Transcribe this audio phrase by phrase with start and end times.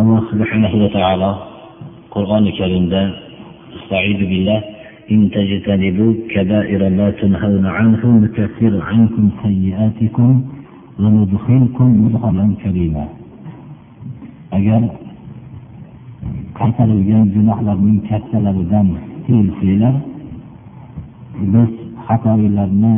[0.00, 1.30] alloh subhanahu va taolo
[2.14, 3.02] qur'oni karimda
[3.78, 4.60] استعيذ بالله
[5.12, 10.30] إن تجتنبوا كبائر ما تنهون عنه نكفر عنكم سيئاتكم
[11.02, 13.06] وندخلكم مدخلا كريما
[14.58, 14.82] agar
[16.58, 18.86] qaytarilgan gunohlarning kattalaridan
[19.24, 19.94] tiyilsanglar
[21.52, 21.70] biz
[22.06, 22.94] xatolarni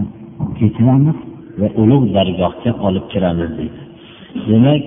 [0.58, 1.18] kechiramiz
[1.60, 3.80] va ulug' dargohga olib kiramiz deydi
[4.48, 4.84] demak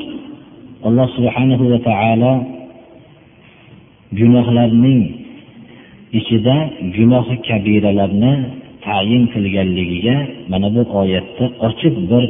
[0.87, 2.33] alloh subhanahu va taolo
[4.21, 5.03] gunohlarning
[6.19, 6.57] ichida
[6.97, 8.35] gunohi kabiralarni
[8.87, 10.17] tayin qilganligiga
[10.51, 12.25] mana bu oyatda ochiq bir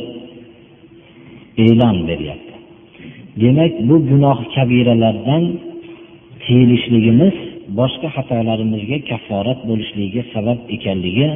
[1.64, 2.54] e'lon beryapti.
[3.42, 5.44] Demak bu gunoh kabiralardan
[6.44, 7.34] tiyilishligimiz
[7.78, 11.28] boshqa xatolarimizga kafforat bo'lishligiga sabab ekanligi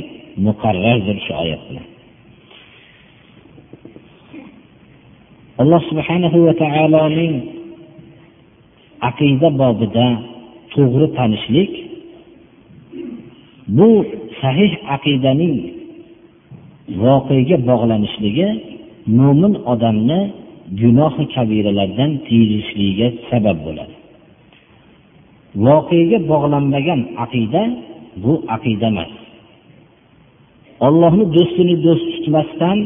[0.47, 1.87] muqarrardir shu oyat bilan.
[5.63, 7.35] Alloh subhanahu va taoloning
[9.11, 10.07] aqida bobida
[10.75, 11.73] to'g'ri tanishlik
[13.77, 13.89] bu
[14.41, 15.57] sahih aqidaning
[17.03, 18.49] voqega bog'lanishligi
[19.19, 20.21] mo'min odamni
[20.81, 23.95] gunohi kabiralardan tiyilishligiga sabab bo'ladi.
[25.67, 27.63] Voqega bog'lanmagan aqida
[28.23, 29.13] bu aqida emas.
[30.87, 32.79] Ollohni do'stini do'st tutmasdan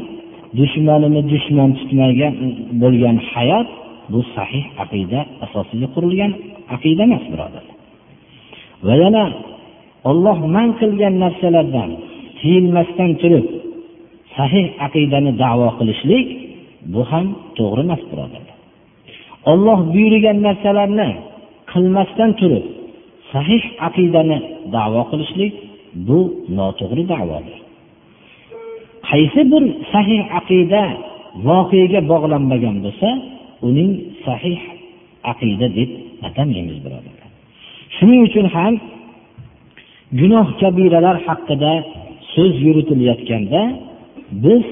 [0.58, 2.34] dushmanini dushman tutmagan
[2.83, 3.69] bo'lgan hayot
[4.12, 6.33] bu sahih aqida asosiga qurilgan
[6.75, 7.77] aqida emas birodarlar
[8.86, 9.25] va yana
[10.11, 11.91] olloh man qilgan narsalardan
[12.38, 13.47] tiyilmasdan turib
[14.37, 16.26] sahih aqidani davo qilishlik
[16.93, 17.26] bu ham
[17.59, 18.56] to'g'ri emas birodarlar
[19.53, 21.10] olloh buyurgan narsalarni
[21.72, 22.65] qilmasdan turib
[23.32, 24.38] sahih aqidani
[24.76, 25.53] davo qilishlik
[26.06, 26.19] bu
[26.59, 27.62] noto'g'ri davodir.
[29.10, 30.82] Qaysi bir sahih aqida
[31.48, 33.08] voqeaga bog'lanmagan bo'lsa
[33.68, 33.90] uning
[34.26, 34.60] sahih
[35.32, 35.90] aqida deb
[36.26, 37.28] atamaymiz birodarlar.
[37.96, 38.74] Shuning uchun ham
[40.20, 41.72] gunoh kabiralar haqida
[42.34, 43.62] so'z yuritilayotganda
[44.44, 44.64] biz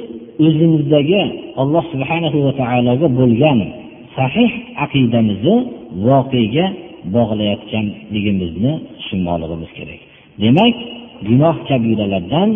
[0.46, 1.22] o'zimizdagi
[1.62, 3.58] alloh subhanahu va taologa bo'lgan
[4.18, 4.50] sahih
[4.84, 5.56] aqidamizni
[6.06, 6.66] voqega
[7.16, 10.00] bog'layotganligimizni tushunmoqligimiz kerak.
[10.42, 10.74] Demak
[11.28, 12.48] gunoh kabiralardan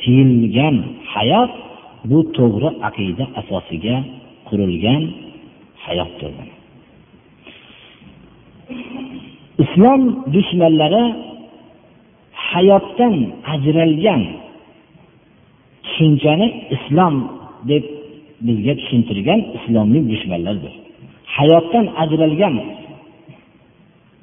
[0.00, 0.76] tiyilgan
[1.14, 1.52] hayot
[2.10, 3.96] bu to'g'ri aqida asosiga
[4.48, 5.02] qurilgan
[5.84, 6.32] hayotdir.
[9.64, 10.02] Islom
[10.34, 11.04] dushmanlari
[12.50, 13.16] hayotdan
[13.54, 14.22] ajralgan
[15.84, 17.14] tushunchani islom
[17.70, 17.84] deb
[18.46, 20.74] bizga tushuntirgan islomning dushmanlaridir
[21.36, 22.54] hayotdan ajralgan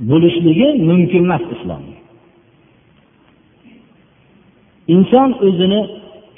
[0.09, 1.83] bo'lishligi mumkin emas islom.
[4.93, 5.81] Inson o'zini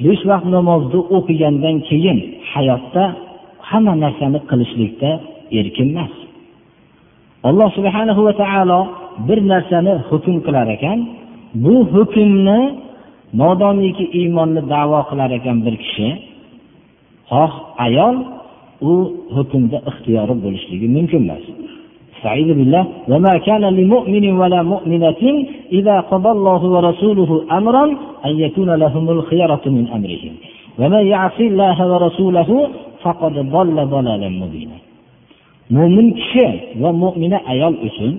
[0.05, 2.17] besh vaqt namozni o'qigandan keyin
[2.53, 3.03] hayotda
[3.69, 5.11] hamma narsani qilishlikda
[5.59, 6.13] erkin emas.
[7.49, 8.79] Alloh subhanahu va taolo
[9.27, 10.99] bir narsani hukm qilar ekan.
[11.63, 12.59] Bu hukmni
[13.41, 16.07] modomiki iymonni davo qilar ekan bir kishi.
[17.31, 17.53] Xoh
[17.85, 18.15] ayol
[18.91, 18.93] u
[19.35, 21.43] hukmda ixtiyori bo'lishligi mumkin emas.
[22.16, 25.22] استعيذ بالله وما كان لمؤمن ولا مؤمنة
[25.72, 27.84] إذا قضى الله ورسوله أمرا
[28.26, 30.32] أن يكون لهم الخيرة من أمرهم
[30.78, 32.68] ومن يعص الله ورسوله
[33.02, 34.78] فقد ضل ضلالا مبينا
[35.76, 36.46] mo'min kishi
[36.82, 38.12] va mo'mina ayol uchun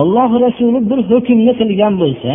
[0.00, 2.32] olloh rasuli bir hukmni qilgan bo'lsa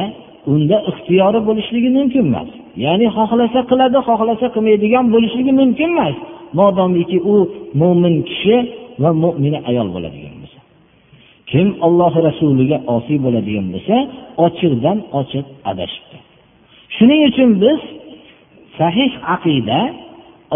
[0.54, 2.50] unda ixtiyori bo'lishligi mumkin emas
[2.86, 6.16] ya'ni xohlasa qiladi xohlasa qilmaydigan bo'lishligi mumkin emas
[6.60, 7.36] modomiki u
[7.82, 8.56] mo'min kishi
[9.04, 10.41] va mo'mina ayol bo'ladigan bo'lsa
[11.53, 13.97] kim olloh rasuliga osiy bo'ladigan bo'lsa
[14.47, 16.17] ochiqdan ochiq adashibdi.
[16.97, 17.81] Shuning uchun biz
[18.79, 19.81] sahih aqida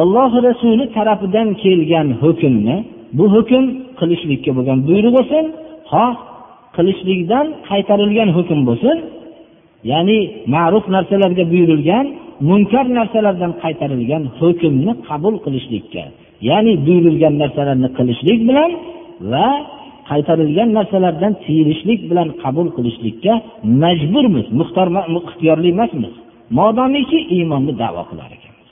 [0.01, 2.77] olloh rasuli tarafidan kelgan hukmni
[3.19, 3.65] bu hukm
[3.99, 5.45] qilishlikka bo'lgan buyruq bo'lsin
[5.93, 6.15] xoh
[6.77, 8.97] qilishlikdan qaytarilgan hukm bo'lsin
[9.91, 10.19] ya'ni
[10.55, 12.07] ma'ruf narsalarga buyurilgan
[12.49, 16.05] munkar narsalardan qaytarilgan hukmni qabul qilishlikka
[16.49, 18.71] ya'ni buyurilgan narsalarni qilishlik bilan
[19.33, 19.49] va
[20.09, 23.33] qaytarilgan narsalardan tiyilishlik bilan qabul qilishlikka
[23.83, 24.47] majburmiz.
[25.29, 26.15] Ixtiyorli emasmiz.
[26.59, 28.71] Modomiki iymonni davo qilar ekanmiz.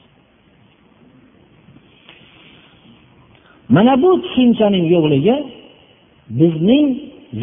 [3.74, 5.36] Mana bu tushunchaning yo'qligi
[6.40, 6.86] bizning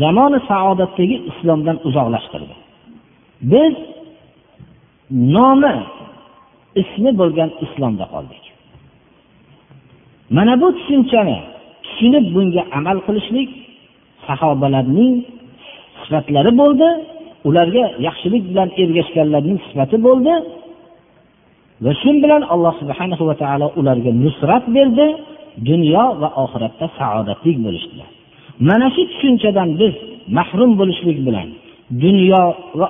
[0.02, 2.56] zamoni saodatdagi islomdan uzoqlashtirdi.
[3.52, 3.74] Biz
[5.36, 5.76] nomi
[6.82, 8.44] ismi bo'lgan islomda qoldik.
[10.38, 11.38] Mana bu tushunchani
[11.86, 13.50] tushunib bunga amal qilishlik
[14.28, 15.14] sahobalarning
[16.02, 16.90] sifatlari bo'ldi
[17.50, 20.34] ularga yaxshilik bilan ergashganlarning sifati bo'ldi
[21.84, 25.08] va shu bilan alloh subhana va taolo ularga nusrat berdi
[25.70, 28.10] dunyo va oxiratda saodatli bo'lishdilar.
[28.68, 29.94] Mana shu tushunchadan biz
[30.38, 31.48] mahrum bo'lishlik bilan
[32.04, 32.44] dunyo
[32.80, 32.88] va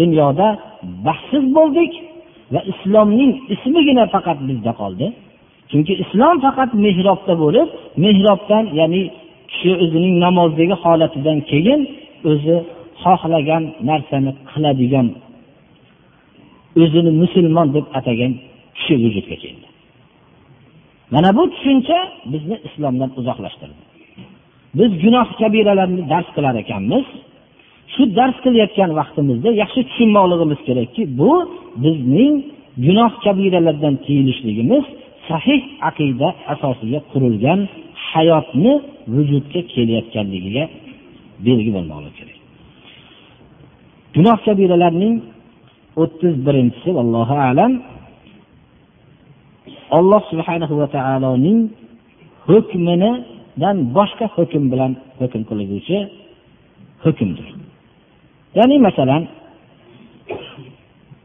[0.00, 0.48] dunyoda
[1.06, 1.92] baxtsiz bo'ldik
[2.54, 5.06] va islomning ismigina faqat bizda qoldi.
[5.70, 7.68] Chunki islom faqat mehrobda bo'lib
[8.04, 9.02] mehrobdan ya'ni
[9.54, 11.80] kishi o'zining namozdagi holatidan keyin
[12.30, 12.56] o'zi
[13.02, 15.06] xohlagan narsani qiladigan
[16.82, 18.32] o'zini musulmon deb atagan
[18.76, 19.66] kishi vujudga keldi.
[21.14, 21.98] Mana bu tushuncha
[22.32, 23.82] bizni islomdan uzoqlashtirdi.
[24.78, 27.06] Biz gunoh kabiralarni dars qilar ekanmiz.
[27.94, 31.32] Shu dars qilayotgan vaqtimizda yaxshi tushunmoqligimiz kerakki bu
[31.84, 32.34] bizning
[32.86, 34.84] gunoh kabiralardan tiyilishligimiz
[35.28, 37.60] sahih aqida asosiga qurilgan
[38.14, 38.72] hayotni
[39.14, 40.64] vujudga kelayotganligiga
[41.46, 42.38] belgi bo'lmoqligi kerak.
[44.14, 45.14] Gunoh kabiralarning
[46.02, 47.72] o'ttiz birinchisi allohu alam
[49.98, 51.60] alloh subhanahu va taoloning
[52.48, 55.98] hukmidan boshqa hukm bilan hukm qilguvchi
[57.04, 57.46] hukmdir.
[58.58, 59.22] Ya'ni masalan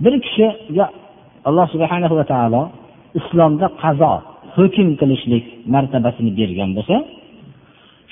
[0.04, 0.86] bir kishiga
[1.48, 2.62] alloh subhanahu va taolo
[3.20, 4.14] islomda qazo
[4.60, 6.96] hukm qilishlik martabasini bergan bo'lsa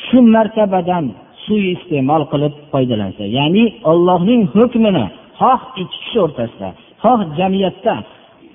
[0.05, 1.05] shu martabadan
[1.45, 5.05] suiiste'mol qilib foydalansa ya'ni ollohning hukmini
[5.39, 6.69] xoh ikki kishi o'rtasida
[7.03, 7.95] xoh jamiyatda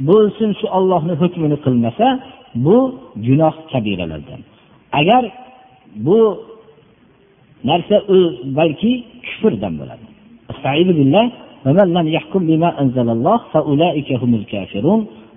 [0.08, 2.06] bo'lsin shu ollohni hukmini qilmasa
[2.54, 2.78] bu
[3.26, 4.40] gunoh kabiralardan.
[5.00, 5.22] Agar
[6.06, 6.18] bu
[7.64, 7.96] narsa
[8.58, 8.92] balki
[9.26, 10.04] kufrdan bo'ladi.
[11.00, 11.26] Billah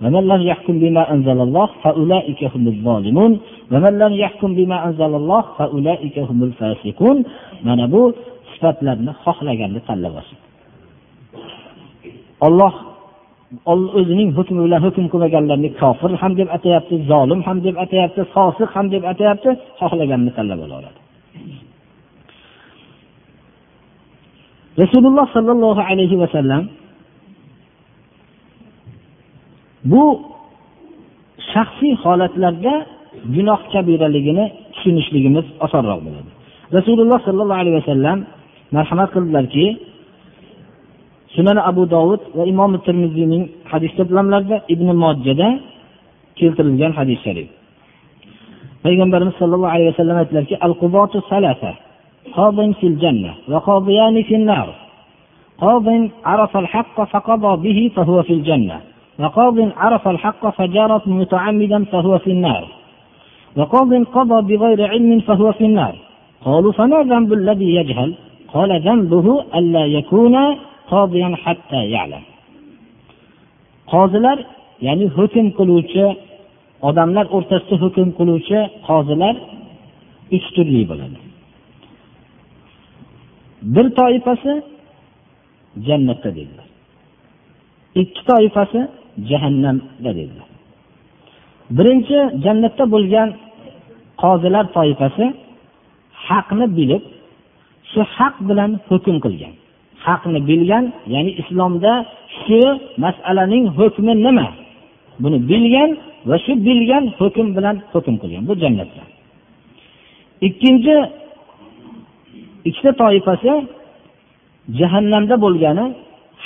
[0.03, 3.33] لم يحكم بما أنزل الله فأولئك هم الكافرون
[3.73, 7.25] ومن لم يحكم بما أنزل الله فأولئك هم الظالمون ومن لم يحكم بما أنزل الله
[7.25, 7.25] فأولئك هم الفاسقون
[7.65, 8.03] mana bu
[8.53, 10.39] sifatlarni xohlaganni tanlab olsin
[12.47, 12.75] olloh
[14.01, 18.87] o'zining hukmi bilan hukm qilmaganlarni kofir ham deb atayapti zolim ham deb atayapti fosiq ham
[18.95, 19.51] deb atayapti
[19.81, 21.01] xohlaganini tanlab olaveradi
[24.83, 26.63] rasululloh sollallohu alayhi vasallam
[29.92, 30.04] bu
[31.52, 32.74] shaxsiy holatlarda
[33.36, 36.30] gunoh kabiraligini tushunishligimiz osonroq bo'ladi.
[36.78, 38.18] Rasululloh sollallohu alayhi vasallam
[38.76, 39.66] marhamat qildilarki
[41.36, 45.50] sunan abu dovud va imom termiziyning hadis to'plamlarida ibn mojjada
[46.40, 47.50] keltirilgan hadis sharif.
[48.86, 50.74] Payg'ambarimiz sollallohu alayhi vasallam aytdilarki al
[52.80, 54.22] fil janna va qobiyani
[57.66, 58.78] bihi fa huwa fil janna.
[59.19, 62.65] وقاض عرف الحق فجارت متعمدا فهو في النار
[63.57, 65.95] وقاض قضى بغير علم فهو في النار
[66.45, 68.15] قالوا فما ذنب الذي يجهل
[68.55, 70.37] قال ذنبه ألا يكون
[70.91, 72.23] قاضيا حتى يعلم
[73.93, 74.39] qozilar
[74.87, 76.05] ya'ni hukm qiluvchi
[76.89, 78.59] odamlar o'rtasida hukm qiluvchi
[78.89, 79.35] qozilar
[80.37, 81.19] uch turli bo'ladi
[83.75, 84.53] bir toifasi
[85.87, 86.69] jannatda dedilar
[88.03, 88.81] ikki toifasi
[89.30, 90.48] jahannamda dedilar
[91.78, 93.30] birinchi jannatda bo'lgan
[94.22, 95.26] qozilar toifasi
[96.28, 97.04] haqni bilib
[97.92, 99.54] shu haq bilan hukm qilgan.
[100.06, 101.94] Haqni bilgan ya'ni islomda
[102.42, 102.60] shu
[103.04, 104.48] masalaning hukmi nima?
[105.24, 105.90] Buni bilgan
[106.30, 109.04] va shu bilgan hukm bilan hukm qilgan bu jannatda.
[110.48, 110.96] Ikkinchi
[112.70, 113.54] ikkita toifasi
[114.80, 115.86] jahannamda bo'lgani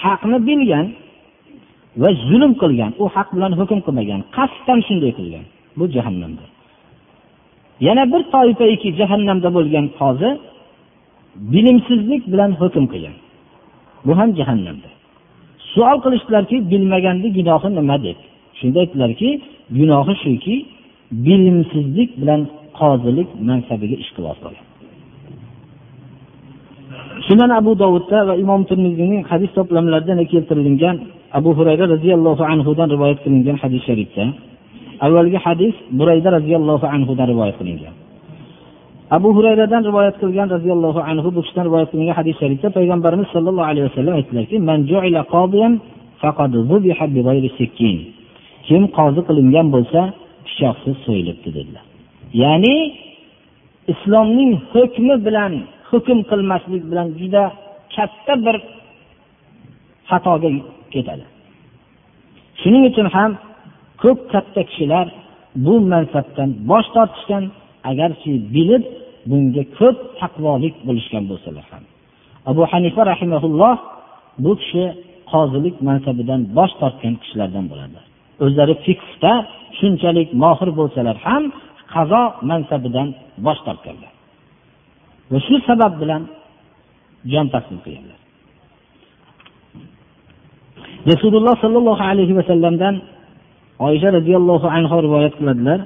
[0.01, 0.85] haqni bilgan
[2.01, 5.45] va zulm qilgan u haq bilan hukm qilmagan qasddan shunday qilgan.
[5.77, 6.45] Bu jahannamda.
[7.87, 10.29] Yana bir toifaiki jahannamda bo'lgan qozi
[11.53, 13.15] bilimsizlik bilan hukm qilgan.
[14.05, 14.89] Bu ham jahannamda.
[15.73, 18.17] Savol qilishdilarki bilmaganda gunohi nima deb?
[18.59, 19.29] Shunda aytdilarki
[19.77, 20.55] gunohi shuki
[21.25, 22.41] bilimsizlik bilan
[22.79, 24.65] qozilik mansabiga ishqiboz bo'lgan.
[27.27, 30.95] Sunan abu dovudda va imom termiziyning hadis to'plamlarida keltirilgan
[31.37, 34.25] abu hurayra roziyallohu anhudan rivoyat qilingan hadis sharifda.
[35.05, 37.93] Avvalgi hadis burayda roziyallohu anhudan rivoyat qilingan.
[39.17, 43.85] Abu hurayradan rivoyat qilgan roziyallohu anhu bu kishidan rivoyat qilingan hadis sharifda payg'ambarimiz sollallohu alayhi
[43.89, 44.55] vasallam aytdilarki
[48.67, 49.99] kim qozi qilingan bo'lsa
[50.45, 51.85] pichoqsiz so'yilibdi dedilar.
[52.43, 52.75] Ya'ni
[53.93, 55.53] islomning hukmi bilan
[55.89, 57.43] hukm qilmaslik bilan juda
[57.95, 58.55] katta bir
[60.09, 60.49] xatoga
[60.95, 61.25] ketadi.
[62.61, 63.31] Shuning uchun ham
[64.03, 65.05] ko'p katta kishilar
[65.65, 67.43] bu mansabdan bosh tortishgan
[67.91, 68.83] agarchi bilib
[69.29, 71.83] bunga ko'p taqvolik bo'lishgan bo'lsalar ham.
[72.51, 73.75] Abu hanifa rahimaulloh
[74.43, 74.83] bu kishi
[75.31, 77.99] qozilik mansabidan bosh tortgan kishilardan bo'ladi.
[78.45, 79.33] O'zlari fiqda
[79.79, 81.43] shunchalik mohir bo'lsalar ham
[81.93, 83.07] qazo mansabidan
[83.45, 84.11] bosh tortganlar.
[85.31, 86.21] Va shu sabab bilan
[87.31, 88.18] jon taslim qilganlar.
[91.12, 92.94] rasululloh sollallohu alayhi vasallamdan
[93.88, 95.78] oysha roziyallohu anhu rivoyat qiladilar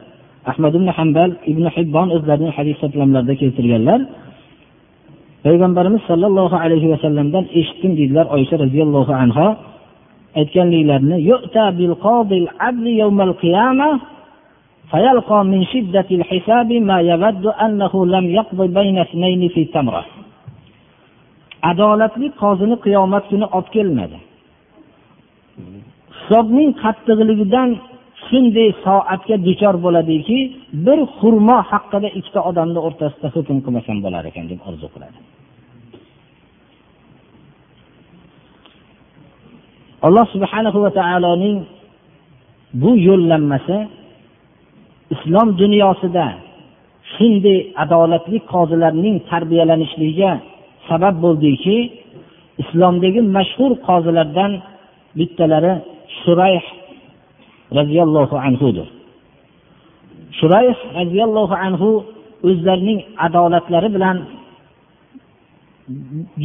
[0.50, 4.00] ahmad ibn hambal ibn hibbon o'zlarining hadis to'plamlarida keltirganlar
[5.47, 9.47] payg'ambarimiz sollallohu alayhi vasallamdan eshitdim deydilar oysha roziyallohu anhu
[10.40, 11.18] aytganliklarini
[14.92, 20.04] فيلقى من شدة الحساب ما يود أنه لم يقض بين اثنين في تمرة
[21.71, 24.18] adolatli qozini qiyomat kuni olib kelinadi
[26.17, 27.69] Hisobning qattiqligidan
[28.25, 30.39] shunday soatga duchor bo'ladiki
[30.86, 35.17] bir xurmo haqida ikkita odamni o'rtasida hukm qilmasam bo'lar ekan deb orzu qiladi.
[40.07, 41.57] Alloh subhanahu va taoloning
[42.81, 43.77] bu yo'llanmasi
[45.15, 46.25] islom dunyosida
[47.13, 50.31] shunday adolatli qozilarning tarbiyalanishiga
[50.89, 51.77] sabab bo'ldiki
[52.63, 54.51] islomdagi mashhur qozilardan
[55.17, 55.74] bittalari
[56.22, 56.65] shurayh
[57.77, 58.88] roziyallohu anhudir
[60.39, 61.89] shurayh roziyallohu anhu
[62.48, 64.17] o'zlarining adolatlari bilan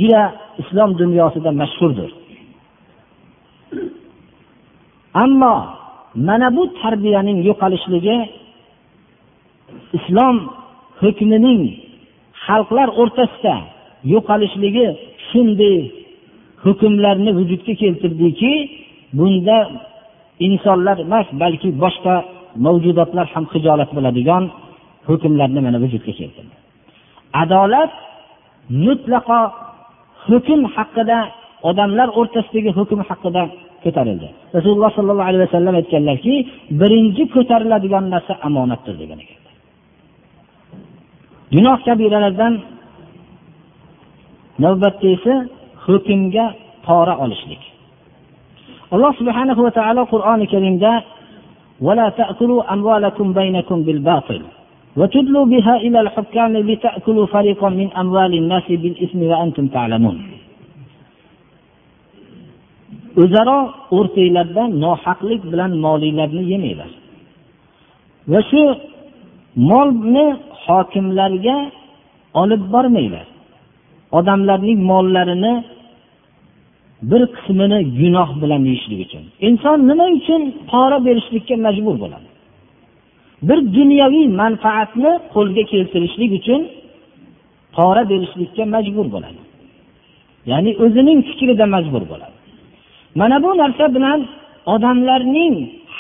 [0.01, 0.23] juda
[0.63, 2.11] islom dunyosida mashhurdir.
[5.25, 5.55] Ammo
[6.29, 8.19] mana bu tarbiyaning yo'qolishligi
[9.99, 10.37] islom
[11.03, 11.63] hukmining
[12.47, 13.57] xalqlar o'rtasida
[14.15, 14.87] yo'qolishligi
[15.29, 15.79] shunday
[16.65, 18.53] hukmlarni vujudga keltirdiki
[19.19, 19.59] bunda
[20.47, 22.15] insonlar emas balki boshqa
[22.65, 24.43] mavjudotlar ham hijolat bo'ladigan
[25.09, 26.55] hukmlarni mana vujudga keltirdi.
[27.43, 27.93] Adolat
[28.85, 29.41] mutlaqo
[30.27, 31.19] hukm haqida
[31.71, 33.43] odamlar o'rtasidagi hukm haqida
[33.85, 34.29] ko'tarildi.
[34.57, 36.35] Rasululloh sollallohu alayhi vasallam aytganlarki
[36.81, 39.49] birinchi ko'tariladigan narsa omonatdir degan ekanlar
[41.55, 42.55] gunoh kabiralardan
[44.65, 45.35] navbatda esa
[45.88, 46.46] hukmga
[46.86, 47.62] pora olishlik
[48.94, 50.94] alloh subhanahu va taolo qur'oni karimda
[51.88, 54.42] ولا تأكلوا أموالكم بينكم بالباطل
[54.98, 60.18] وتدلوا بها إلى الحكام لتأكلوا فريقا من أموال الناس بالإثم وأنتم تعلمون
[63.22, 63.60] o'zaro
[63.98, 66.92] o'rtanglarda nohaqlik bilan molinglarni yemanglar
[68.32, 68.64] va shu
[69.70, 70.26] molni
[70.66, 71.58] hokimlarga
[72.42, 73.28] olib bormanglar
[74.18, 75.54] odamlarning mollarini
[77.03, 79.25] bir qismini gunoh bilan yeyishlik uchun.
[79.49, 82.29] Inson nima uchun pora berishlikka majbur bo'ladi?
[83.49, 86.61] Bir dunyoviy manfaatni qo'lga keltirishlik uchun
[87.77, 89.41] pora berishlikka majbur bo'ladi.
[90.51, 92.37] Ya'ni o'zining fikrida majbur bo'ladi.
[93.21, 94.21] Mana bu narsa bilan
[94.75, 95.55] odamlarning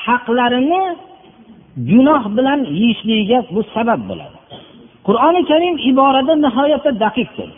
[0.04, 0.82] haqlarini
[1.90, 4.38] gunoh bilan yeyishligiga bu sabab bo'ladi.
[5.06, 7.50] Qur'oni karim iborada nihoyatda daqiqdir.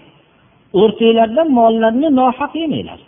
[0.81, 3.01] O'rtanglarda mollarni nohaq yemanglar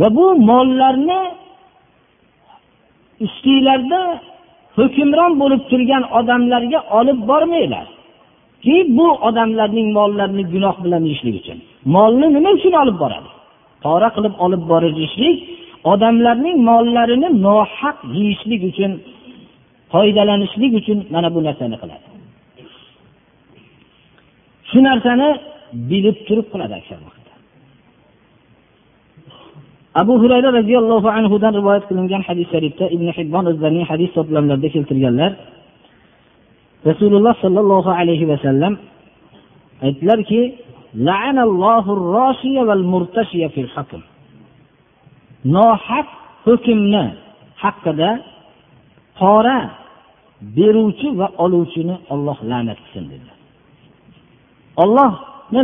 [0.00, 1.20] va bu mollarni
[3.24, 4.00] ustinglarda
[4.78, 11.58] hukmron bo'lib turgan odamlarga olib bormanglarki bu odamlarning mollarini gunoh bilan yeyishlik uchun.
[11.94, 13.30] Molni nima uchun olib boradi?
[13.84, 15.38] Pora qilib olib borishlik
[15.92, 18.92] odamlarning mollarini nohaq yeyishlik uchun
[19.92, 22.06] foydalanishlik uchun mana bu narsani qiladi.
[24.70, 25.28] Shu narsani
[25.90, 26.98] bilib turib qiladi aksar
[30.00, 35.32] abu hurayra roziyallohu anhudan rivoyat qilingan hadis sharifda ibn hibbon o'zlarining hadis to'plamlarida keltirganlar
[36.88, 38.72] rasululloh sollallohu alayhi vasallam
[39.86, 40.40] aytdilarki
[45.56, 46.08] nohaq
[46.46, 47.04] hukmni
[47.62, 48.10] haqida
[49.18, 49.58] pora
[50.56, 53.38] beruvchi va oluvchini olloh la'nat qilsin dedilar.
[54.82, 55.12] Olloh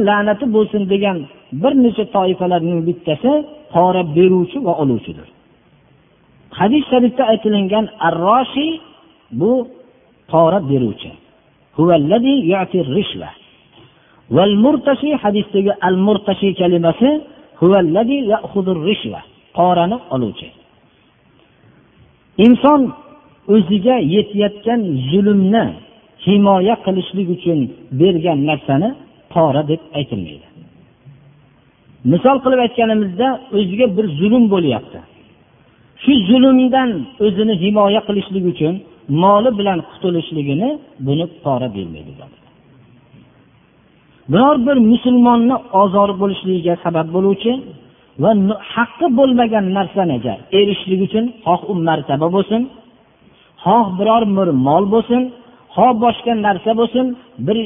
[0.08, 1.16] la'nati bo'lsin degan
[1.62, 3.32] bir necha toifalarning bittasi
[3.72, 5.28] pora beruvchi va oluvchidir.
[6.58, 8.66] Hadis sharifda aytilingan arroshi
[9.40, 9.52] bu
[10.30, 11.10] pora beruvchi.
[14.36, 17.10] Val murtashi hadisdagi al murtashi kalimasi
[19.58, 20.48] qorani oluvchi.
[22.44, 22.80] Inson
[23.54, 24.80] o'ziga yetayotgan
[25.10, 25.64] zulmni
[26.26, 27.58] himoya qilishlik uchun
[28.00, 28.88] bergan narsani
[29.38, 30.46] pora deb aytilmaydi.
[32.12, 33.28] Misol qilib aytganimizda
[33.58, 34.98] o'ziga bir zulm bo'lyapti.
[36.02, 36.90] Shu zulmdan
[37.26, 38.74] o'zini himoya qilishlik uchun
[39.22, 40.70] moli bilan qutulishligini
[41.06, 42.12] buni pora bermaydi
[44.32, 47.52] biror bir musulmonni ozori bo'lishligiga sabab bo'luvchi
[48.22, 48.30] va
[48.74, 52.62] haqqi bo'lmagan narsaniga erishishlik uchun xoh u martaba bo'lsin
[53.64, 55.22] xoh biror bir mol bo'lsin
[55.76, 57.06] xoh boshqa narsa bo'lsin
[57.46, 57.58] bir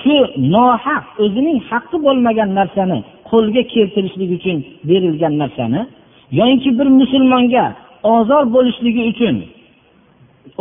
[0.00, 0.16] shu
[0.54, 2.98] nohaq o'zining haqqi bo'lmagan narsani
[3.30, 5.80] qo'lga keltirishlik uchun berilgan narsani
[6.38, 7.64] yoinki bir musulmonga
[8.14, 9.36] ozor bo'lishligi uchun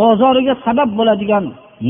[0.08, 1.44] ozoriga sabab bo'ladigan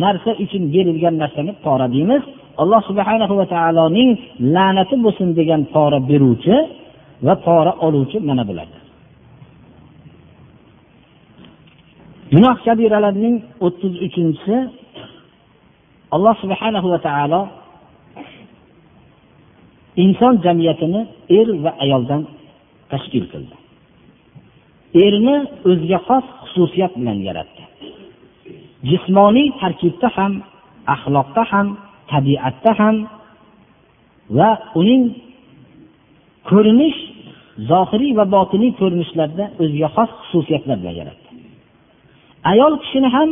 [0.04, 2.24] narsa uchun berilgan narsani pora deymiz.
[2.62, 4.10] Alloh subhana va taoloning
[4.56, 6.56] la'nati bo'lsin degan pora beruvchi
[7.26, 8.82] va pora oluvchi mana bulardir
[12.34, 13.36] gunoh kabiralarning
[13.66, 14.56] o'ttiz uchinchisi
[16.16, 17.42] alloh subhana va taolo
[20.04, 21.02] inson jamiyatini
[21.38, 22.22] er va ayoldan
[22.92, 23.56] tashkil qildi.
[25.06, 25.36] Erni
[25.70, 27.64] o'ziga xos xususiyat bilan yaratdi.
[28.90, 30.34] Jismoniy tarkibda ham
[30.96, 31.68] axloqda ham
[32.12, 32.96] tabiatda ham
[34.38, 34.50] va
[34.80, 35.04] uning
[36.50, 37.00] ko'rinish
[37.70, 41.28] zohiriy va botiniy ko'rinishlarda o'ziga xos xususiyatlar bilan yaratdi.
[42.52, 43.30] Ayol kishini ham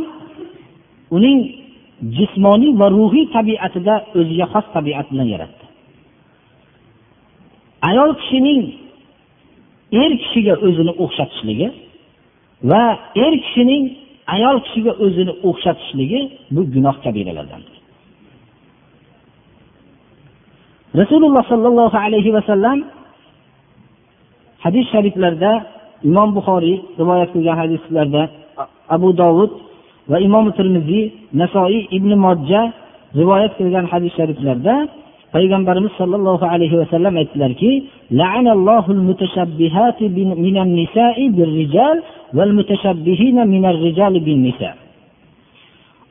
[1.16, 1.40] uning
[2.16, 5.64] jismoniy va ruhiy tabiatida o'ziga xos tabiat bilan yaratdi.
[7.88, 8.60] Ayol kishining
[10.02, 11.68] er kishiga o'zini o'xshatishligi
[12.70, 12.82] va
[13.24, 13.84] er kishining
[14.34, 16.20] ayol kishiga o'zini o'xshatishligi
[16.54, 17.76] bu gunoh kabiralardandir
[21.00, 22.78] rasululloh sollallohu alayhi vasallam
[24.64, 25.52] hadis shariflarda
[26.08, 28.22] imom buxoriy rivoyat qilgan hadislarda
[28.96, 29.52] abu dovud
[30.10, 31.04] va imom termiziy
[31.40, 32.62] nasoiy ibn mojja
[33.20, 34.74] rivoyat qilgan hadis shariflarda
[35.34, 37.70] payg'ambarimiz sollallohu alayhi vasallam aytdilarki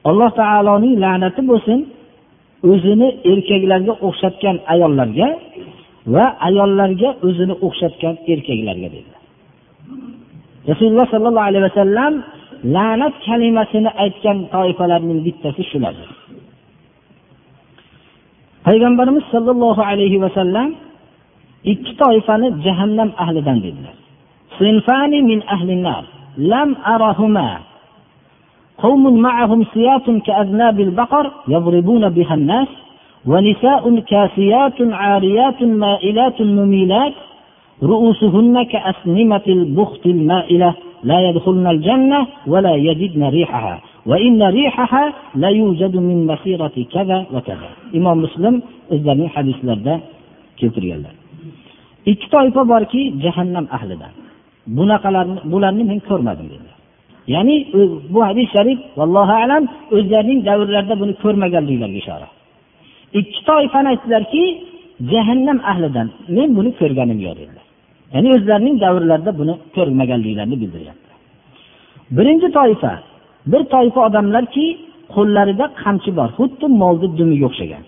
[0.10, 1.80] alloh taoloning la'nati bo'lsin
[2.72, 5.28] o'zini erkaklarga o'xshatgan ayollarga
[6.14, 9.22] va ayollarga o'zini o'xshatgan erkaklarga dedilar.
[10.72, 12.14] Rasululloh sollallohu alayhi vasallam
[12.64, 16.10] la'nat kalimasini aytgan toifalarning bittasi shulardir
[18.66, 20.70] payg'ambarimiz sollallohu alayhi vasallam
[21.74, 23.96] ikki toifani jahannam ahlidan dedilar
[25.30, 25.40] min
[26.52, 27.50] lam arahuma
[28.86, 32.68] قوم معهم سيات كأذناب البقر يضربون بها الناس
[33.26, 37.14] ونساء كاسيات عاريات مائلات مميلات
[37.84, 40.74] رؤوسهن كأسنمة البخت المائلة
[41.11, 43.75] لا يدخلن الجنة ولا يجدن ريحها
[44.07, 45.05] وإن ريحها
[45.43, 47.69] لا يوجد من مسيرة كذا وكذا
[47.99, 48.55] إمام مسلم
[48.95, 49.95] o'zlarining hadislarida
[50.61, 51.15] keltirganlar
[52.11, 54.13] ikki toifa borki jahannam ahlidan
[54.77, 56.77] bunaqalarni bularni men ko'rmadim dedilar
[57.35, 57.57] ya'ni
[58.15, 59.63] bu hadis sharif vallohu alam
[59.97, 62.29] o'zlarining davrlarida buni ko'rmaganliklariga ishora
[63.21, 64.45] ikki toifani aytdilarki
[65.13, 67.64] jahannam ahlidan men buni ko'rganim yo'q dedilar
[68.14, 71.12] ya'ni o'zlarining davrlarida buni ko'rmaganliklarini bildiryapti.
[72.18, 72.94] Birinchi toifa
[73.52, 74.66] bir toifa odamlarki
[75.16, 77.84] qo'llarida qamchi bor xuddi molni dumiga o'xshagan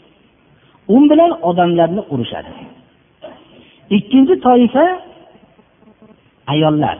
[0.95, 2.51] u bilan odamlarni urishadi.
[3.97, 4.85] Ikkinchi toifa
[6.53, 6.97] ayollar.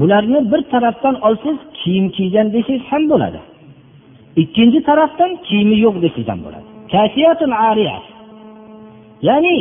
[0.00, 3.40] Bularni bir tarafdan olsangiz kiyim kiygan desangiz ham bo'ladi.
[4.42, 6.66] Ikkinchi tarafdan kiyimi yo'q desangiz ham bo'ladi.
[9.28, 9.56] Ya'ni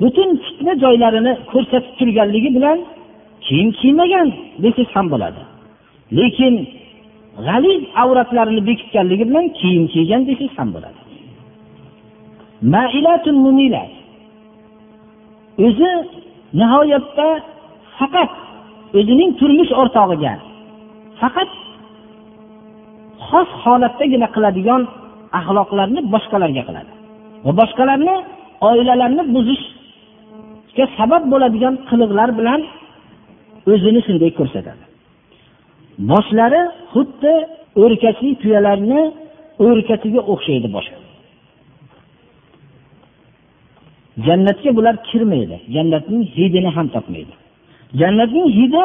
[0.00, 2.78] butun fitna joylarini ko'rsatib turganligi bilan
[3.46, 4.28] kiyim kiymagan
[4.62, 5.40] desangiz ham bo'ladi.
[6.18, 6.54] Lekin
[7.46, 11.00] g'aliz avratlarini bekitganligi bilan kiyim kiygan desangiz ham bo'ladi.
[15.66, 15.90] O'zi
[16.60, 17.28] nihoyatda
[17.98, 18.32] faqat
[18.98, 20.34] o'zining turmush o'rtog'iga
[21.20, 21.50] faqat
[23.28, 24.82] xos holatdagina qiladigan
[25.38, 26.92] axloqlarni boshqalarga qiladi
[27.44, 28.16] va boshqalarni
[28.68, 29.64] oilalarni buzish
[30.74, 32.60] buzishga sabab bo'ladigan qiliqlar bilan
[33.72, 34.84] o'zini shunday ko'rsatadi.
[36.10, 37.32] Boshlari xuddi
[37.82, 39.00] o'rkachli tuyalarni
[39.66, 40.94] o'rkatiga o'xshaydi boshi
[44.26, 45.56] jannatga bular kirmaydi.
[45.74, 47.34] Jannatning hidini ham topmaydi.
[48.00, 48.84] Jannatning hidi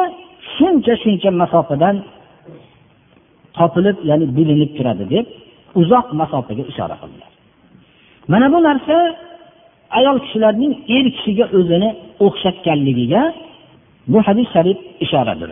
[0.54, 1.96] shuncha shuncha masofadan
[3.56, 5.26] topilib ya'ni bilinib turadi deb
[5.80, 7.30] uzoq masofaga ishora qildilar.
[8.32, 8.96] Mana bu narsa
[9.98, 11.88] ayol kishilarning er kishiga o'zini
[12.26, 13.22] o'xshatganligiga
[14.12, 15.50] bu hadis sharif ishoradir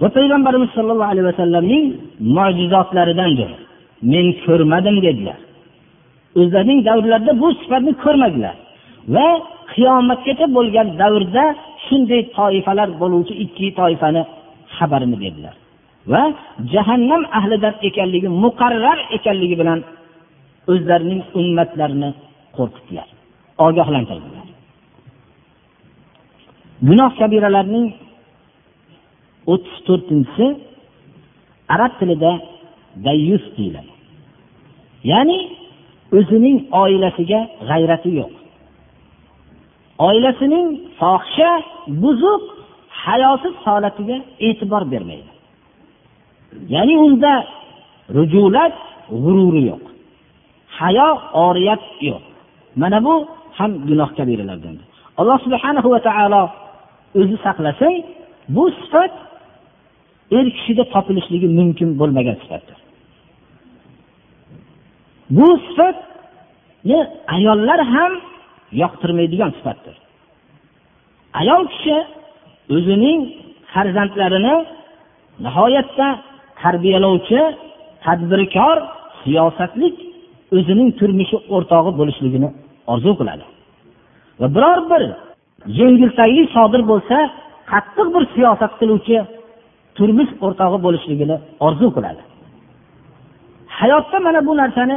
[0.00, 1.84] va payg'ambarimiz sollallohu alayhi vasallamning
[2.36, 3.50] mo'jizotlaridandir.
[4.12, 5.38] Men ko'rmadim dedilar.
[6.40, 8.54] O'zlarining davrlarida bu sifatni ko'rmadilar.
[9.14, 9.26] Va
[9.72, 11.44] qiyomatgacha bo'lgan davrda
[11.86, 14.22] shunday toifalar bo'luvchi ikki toifani
[14.76, 15.54] xabarini berdilar.
[16.12, 16.22] Va
[16.74, 19.78] jahannam ahlidan ekanligi muqarrar ekanligi bilan
[20.72, 22.10] o'zlarining ummatlarini
[22.60, 23.08] qo'rqitdilar
[23.66, 24.46] ogohlantirdilar.
[26.88, 27.86] Gunoh kabiralarning
[29.52, 30.46] o'ttiz to'rtinchisi
[31.74, 32.32] arab tilida
[33.06, 33.92] dayyus deyiladi.
[35.12, 35.38] Ya'ni
[36.18, 38.32] o'zining oilasiga g'ayrati yo'q.
[40.08, 40.66] Oilasining
[41.00, 41.50] fohisha
[42.02, 42.44] buzuq
[43.04, 45.30] hayosiz holatiga e'tibor bermaydi.
[46.74, 47.32] Ya'ni unda
[48.16, 48.74] rujulat
[49.22, 49.84] g'ururi yo'q.
[50.78, 51.10] Hayo
[51.46, 52.24] oriyat yo'q.
[52.76, 53.14] Mana bu
[53.58, 54.76] ham gunoh kabiralardan
[55.20, 56.42] alloh subhanahu va taolo
[57.20, 57.94] o'zi saqlasin
[58.54, 59.12] bu sifat
[60.36, 62.78] er kishida topilishligi mumkin bo'lmagan sifatdir.
[65.36, 66.98] Bu sifatni
[67.36, 68.12] ayollar ham
[68.82, 69.96] yoqtirmaydigan sifatdir.
[71.40, 71.96] Ayol kishi
[72.76, 73.20] o'zining
[73.72, 74.56] farzandlarini
[75.44, 76.08] nihoyatda
[76.62, 77.40] tarbiyalovchi
[78.04, 78.76] tadbirkor
[79.22, 79.96] siyosatlik
[80.56, 82.48] o'zining turmushi o'rtog'i bo'lishligini
[82.86, 83.44] orzu qiladi.
[84.40, 85.02] Va biror bir
[85.80, 87.16] yengiltaklik sodir bo'lsa
[87.72, 89.16] qattiq bir siyosat qiluvchi
[89.96, 92.22] turmush o'rtog'i bo'lishligini orzu qiladi.
[93.78, 94.96] Hayotda mana bu narsani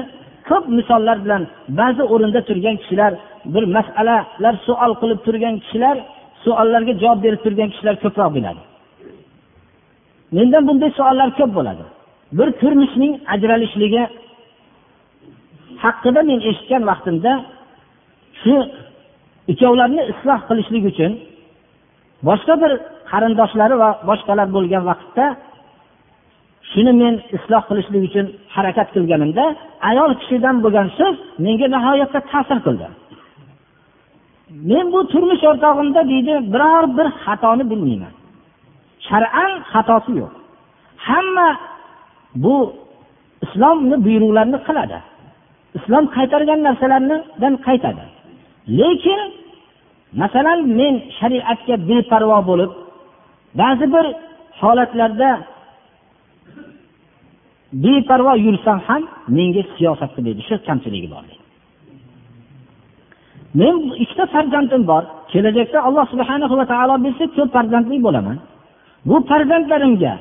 [0.49, 1.43] ko'p misollar bilan
[1.79, 3.13] ba'zi o'rinda turgan kishilar
[3.53, 5.95] bir masalalar savol qilib turgan kishilar
[6.43, 8.61] savollarga javob berib turgan kishilar ko'proq biladi
[10.35, 11.83] mendan bunday savollar ko'p bo'ladi.
[12.37, 14.03] Bir turmushning ajralishligi
[15.83, 17.31] haqida men eshitgan vaqtimda
[18.43, 18.55] shu
[19.51, 21.11] ikkovlarni isloh qilishlik uchun
[22.27, 22.71] boshqa bir
[23.11, 25.25] qarindoshlari va boshqalar bo'lgan vaqtda
[26.71, 28.25] shuni men isloh qilishlik uchun
[28.55, 29.45] harakat qilganimda
[29.89, 32.87] ayol kishidan bo'lgan so'z menga nihoyatda ta'sir qildi.
[34.69, 38.13] Men bu turmush o'rtog'imda deydi biror bir xatoni bilmayman.
[39.07, 40.33] Shar'an xatosi yo'q.
[41.07, 41.49] Hamma
[42.43, 42.55] bu
[43.45, 44.97] islomni buyruqlarini qiladi.
[45.77, 48.03] Islom qaytargan narsalardan qaytadi.
[48.67, 49.21] Lekin
[50.21, 52.71] masalan men shariatga beparvo bo'lib
[53.59, 54.05] ba'zi bir
[54.61, 55.31] holatlarda
[57.83, 59.01] beparvo yursam ham
[59.37, 60.41] menga siyosat deydi.
[60.47, 61.25] Shu kamchiligi bor
[63.59, 65.03] men ikkita farzandim bor.
[65.31, 68.37] Kelajakda alloh subhana va taolo bersa ko'p farzandli bo'laman.
[69.09, 70.13] Bu farzandlarimga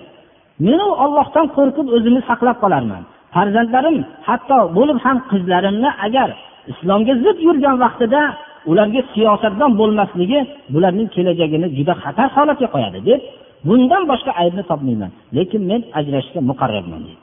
[0.67, 3.03] meni ollohdan qo'rqib o'zimni saqlab qolarman.
[3.35, 6.29] Farzandlarim hatto bo'lib ham qizlarimni agar
[6.71, 8.23] islomga zid yurgan vaqtida
[8.71, 10.41] ularga siyosatdan bo'lmasligi
[10.75, 13.21] bularning kelajagini juda xatar holatga qo'yadi deb
[13.69, 15.11] bundan boshqa aybni topmayman.
[15.37, 17.23] Lekin men ajrashishga muqarrarman deydi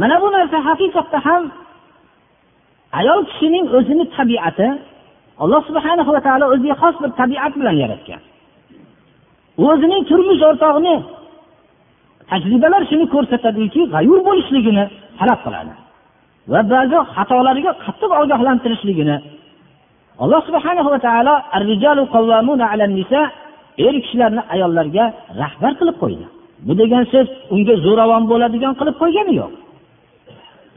[0.00, 1.42] mana bu narsa haqiqatda ham
[3.00, 4.68] ayol kishining o'zini tabiati
[5.42, 8.20] alloh subhana va taolo o'ziga xos bir tabiat bilan yaratgan.
[9.68, 10.96] O'zining turmush o'rtog'ini
[12.30, 14.84] tajribalar shuni ko'rsatadiki g'ayur bo'lishligini
[15.18, 15.72] talab qiladi.
[16.52, 19.16] Va ba'zi xatolariga qattiq ogohlantirishligini
[20.22, 21.34] alloh subhana va taolo
[23.86, 25.04] er kishilarni ayollarga
[25.42, 26.26] rahbar qilib qo'ydi.
[26.66, 29.52] Bu degan so'z unga zo'ravon bo'ladigan qilib qo'ygani yo'q.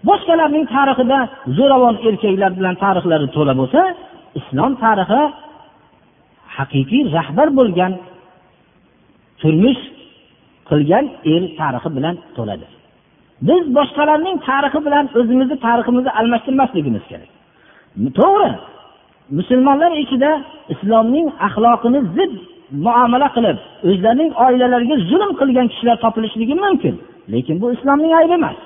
[0.07, 1.19] Boshqalarning tarixida
[1.57, 3.81] zo'ravon erkaklar bilan tarixlari to'la bo'lsa
[4.39, 5.21] islom tarixi
[6.57, 7.91] haqiqiy rahbar bo'lgan
[9.41, 9.81] turmush
[10.69, 12.65] qilgan er tarixi bilan to'ladi
[13.41, 17.31] biz boshqalarning tarixi bilan o'zimizni tariximizni almashtirmasligimiz kerak.
[18.19, 18.51] To'g'ri
[19.37, 20.31] musulmonlar ichida
[20.73, 22.31] islomning axloqini zid
[22.85, 23.57] muomala qilib
[23.89, 26.95] o'zlarining oilalariga zulm qilgan kishilar topilishligi mumkin
[27.33, 28.57] lekin bu islomning aybi emas.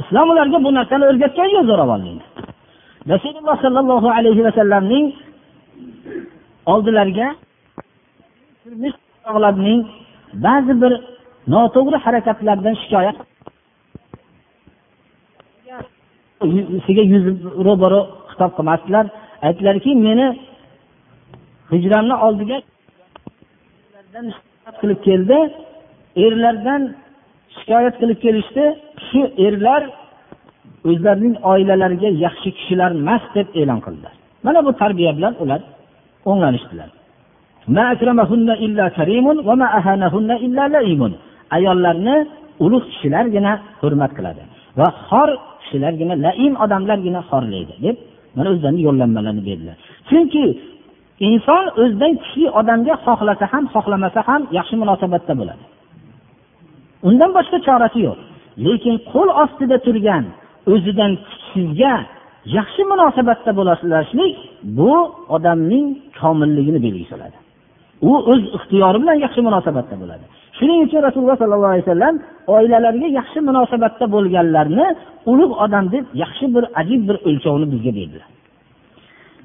[0.00, 2.24] Islom ularga bu narsani o'rgatgan yo'q zo'ravonlikni
[3.12, 5.06] rasululloh sollallohu alayhi vasallamning
[6.66, 7.28] oldilariga
[10.46, 10.92] ba'zi bir
[11.54, 13.16] noto'g'ri harakatlardan shikoyat
[16.86, 17.24] siga yuz
[17.66, 18.00] ro'baro
[18.30, 19.06] xitob qilmasdilar.
[19.46, 20.26] Aytdilarki meni
[21.72, 22.58] hijramni oldiga
[24.80, 25.38] qilib keldi.
[26.24, 26.82] Erlardan
[27.56, 28.64] shikoyat qilib kelishdi.
[29.08, 29.82] Shu erlar
[30.90, 34.14] o'zlarining oilalariga yaxshi kishilar emas deb e'lon qildilar.
[34.46, 35.60] Mana bu tarbiya bilan ular
[36.30, 36.90] o'nglanishdilar
[41.56, 42.16] ayollarni
[42.64, 44.42] ulug' kishilargina hurmat qiladi.
[44.78, 45.28] Va xor
[45.72, 47.96] kishilargina laim odamlargina xorlaydi deb
[48.36, 49.76] mana o'zlarini yo'llanmalarini berdilar.
[50.08, 50.44] Chunki
[51.28, 55.64] inson o'zidan kuchli odamga xohlasa ham xohlamasa ham yaxshi munosabatda bo'ladi.
[57.08, 58.18] Undan boshqa chorasi yo'q.
[58.66, 60.24] Lekin qo'l ostida turgan
[60.72, 61.94] o'zidan kuchsizga
[62.58, 64.34] yaxshi munosabatda bo'lishlik
[64.78, 64.92] bu
[65.36, 65.86] odamning
[66.20, 67.38] komilligini belgisi bo'ladi
[68.08, 70.24] u o'z ixtiyori bilan yaxshi munosabatda bo'ladi.
[70.56, 72.14] Shuning uchun rasululloh sollallohu alayhi vasallam
[72.54, 74.86] oilalariga yaxshi munosabatda bo'lganlarni
[75.30, 78.28] ulug' odam deb yaxshi bir ajib bir o'lchovni bizga berdilar.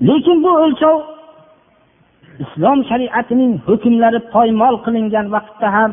[0.07, 0.97] Lekin bu o'lchov
[2.43, 5.91] islom shariatining hukmlari poymol qilingan vaqtda ham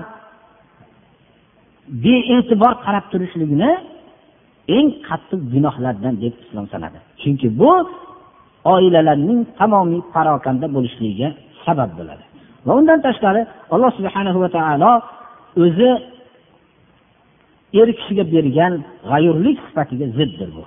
[2.05, 3.71] bee'tibor qarab turishlikni
[4.77, 6.99] eng qattiq gunohlardan deb islom sanadi.
[7.21, 7.73] Chunki bu
[8.75, 11.29] oilalarning tamomiy parokanda bo'lishligiga
[11.65, 12.25] sabab bo'ladi.
[12.67, 13.43] Va undan tashqari
[13.75, 14.93] alloh subhana va taolo
[15.63, 15.91] o'zi
[17.81, 18.75] er kishiga bergan
[19.11, 20.65] g'ayurlik sifatiga ziddir bu.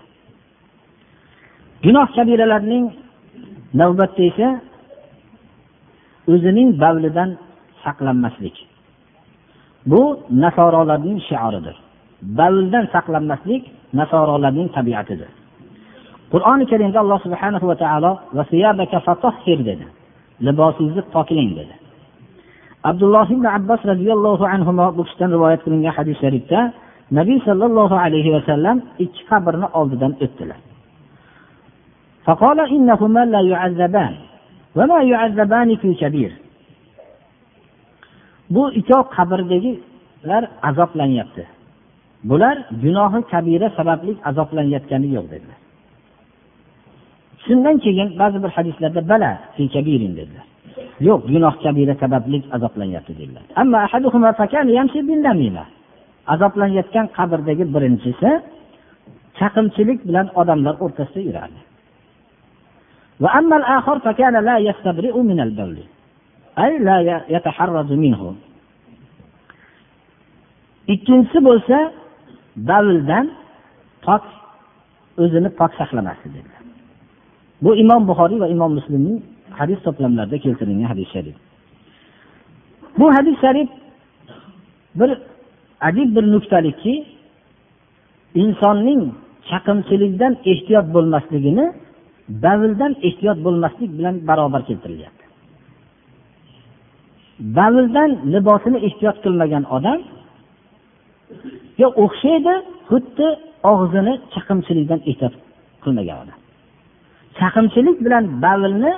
[1.83, 2.85] Gunoh kabiralarning
[3.79, 4.49] navbatda esa
[6.33, 7.29] o'zining bavlidan
[7.83, 8.55] saqlanmaslik.
[9.91, 10.01] Bu
[10.43, 11.75] nasorolarning shioridir.
[12.39, 13.63] Bavldan saqlanmaslik
[13.99, 15.29] nasorolarning tabiatidir.
[16.33, 18.11] Qur'oni karimda alloh subhanahu va taolo
[19.69, 19.85] dedi.
[20.45, 21.73] Libosingizni poklang dedi.
[22.90, 26.60] abdulloh ibn abbos roziyallohu anhu bu kishidan rivoyat qilingan hadis sharifda
[27.18, 30.60] nabiy sollallohu alayhi vasallam ikki qabrni oldidan o'tdilar
[32.26, 34.14] فقال إنهما لا يعذبان
[34.76, 36.32] وما يعذبان في كبير
[38.54, 41.44] bu ikkov qabrdagilar azoblanyapti
[42.30, 45.58] bular gunohi kabira sababli azoblanayotgani yo'q dedilar
[47.44, 50.46] shundan keyin ba'zi bir hadislarda bala fi kabirin dedilar
[51.07, 53.43] Yo'q gunoh kabira sababli azoblanyapti dedilar.
[56.33, 58.29] Azoblanayotgan qabrdagi birinchisi
[59.39, 61.59] chaqimchilik bilan odamlar o'rtasida yurardi.
[70.93, 71.77] Ikkinchisi bo'lsa
[72.69, 73.25] davldan
[74.05, 74.23] pok
[75.23, 76.63] o'zini pok saqlamasdi dedilar.
[77.63, 79.17] Bu imom buxoriy va imom muslimning
[79.59, 81.35] hadis to'plamlarida keltirilgan hadis sharif.
[82.99, 83.69] Bu hadis sharif
[84.99, 85.09] bir
[85.87, 86.93] ajib bir nuqtalikki
[88.41, 89.01] insonning
[89.49, 91.65] chaqimchilikdan ehtiyot bo'lmasligini
[92.45, 95.17] bavildan ehtiyot bo'lmaslik bilan barobar keltirilyapti
[97.39, 99.99] bavildan libosini ehtiyot qilmagan odam
[102.05, 102.53] o'xshaydi
[102.89, 103.27] xuddi
[103.71, 105.33] og'zini chaqimchilikdan ehtiyot
[105.83, 106.37] qilmagan odam.
[107.39, 108.93] Chaqimchilik bilan bavlni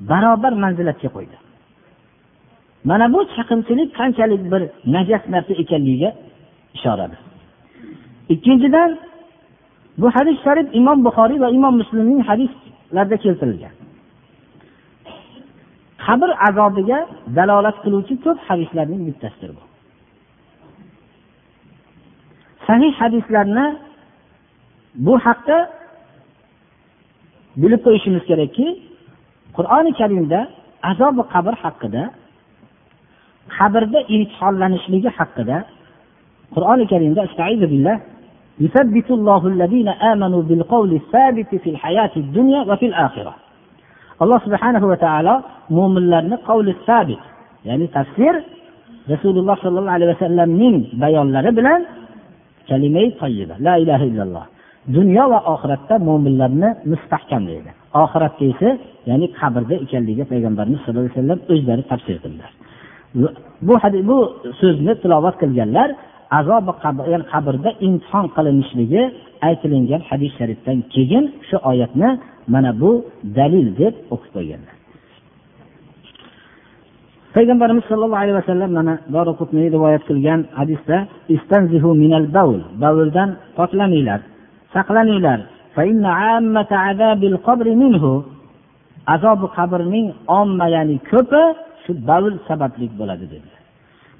[0.00, 1.36] barobar manzilatga qo'ydi.
[2.84, 4.62] Mana bu chaqimchilik qanchalik bir
[4.94, 6.10] najas narsa ekanligiga
[6.76, 7.20] ishoradir
[8.28, 8.98] ikkinchidan
[9.98, 13.74] bu hadis sharif imom buxoriy va imom muslimning hadislarida keltirilgan.
[16.04, 16.98] Qabr azobiga
[17.36, 19.62] dalolat qiluvchi ko'p hadislarning bittasidir bu.
[22.66, 23.66] Sahih hadislarni
[25.06, 25.58] bu haqda
[27.62, 28.66] bilib qo'yishimiz kerakki
[29.57, 30.39] qur'oni karimda
[30.89, 32.03] azobi qabr haqida
[33.57, 35.57] qabrda imtihonlanishligi haqida
[36.55, 37.21] qur'oni karimda
[38.65, 43.33] يثبت الله الذين آمنوا بالقول الثابت في الحياة الدنيا وفي الآخرة
[44.23, 45.35] alloh subhanahu va taolo
[45.77, 47.21] mo'minlarni qavli sabit
[47.67, 48.33] ya'ni tafsir
[49.13, 51.81] rasululloh sollallohu alayhi vasallamning bayonlari bilan
[52.69, 54.45] kalimai toyiba la ilaha illalloh
[54.96, 57.70] Dunyo va oxiratda mo'minlarni mustahkamlaydi
[58.04, 58.70] oxiratda esa
[59.10, 62.50] ya'ni qabrda ekanligiga payg'ambarimiz sallallohu alayhi vasallam o'zlari tafsir qildilar.
[63.66, 64.18] Bu hadis bu
[64.60, 65.88] so'zni tilovat qilganlar
[66.38, 66.72] azobi
[67.12, 69.02] ya'ni qabrda imtihon qilinishligi
[69.48, 72.08] aytilingan hadis sharifdan keyin shu oyatni
[72.54, 72.90] mana bu
[73.38, 74.74] dalil deb o'qib qo'yganlar.
[77.36, 78.94] Payg'ambarimiz sollallohu alayhi vasallam mana
[79.76, 80.96] rivoyat qilgan hadisda
[81.36, 84.20] istanzihu minal baul bavldan poklaninglar
[84.74, 85.40] saqlaninglar.
[89.14, 90.06] Azobi qabrning
[90.40, 91.42] omma ya'ni ko'pi
[91.82, 93.60] shu bavl sababli bo'ladi dedilar.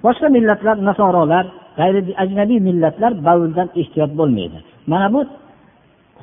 [0.05, 1.45] Boshqa millatlar nasorolar
[1.79, 4.59] g'ayri ajnabiy millatlar bavldan ehtiyot bo'lmaydi.
[4.93, 5.21] Mana bu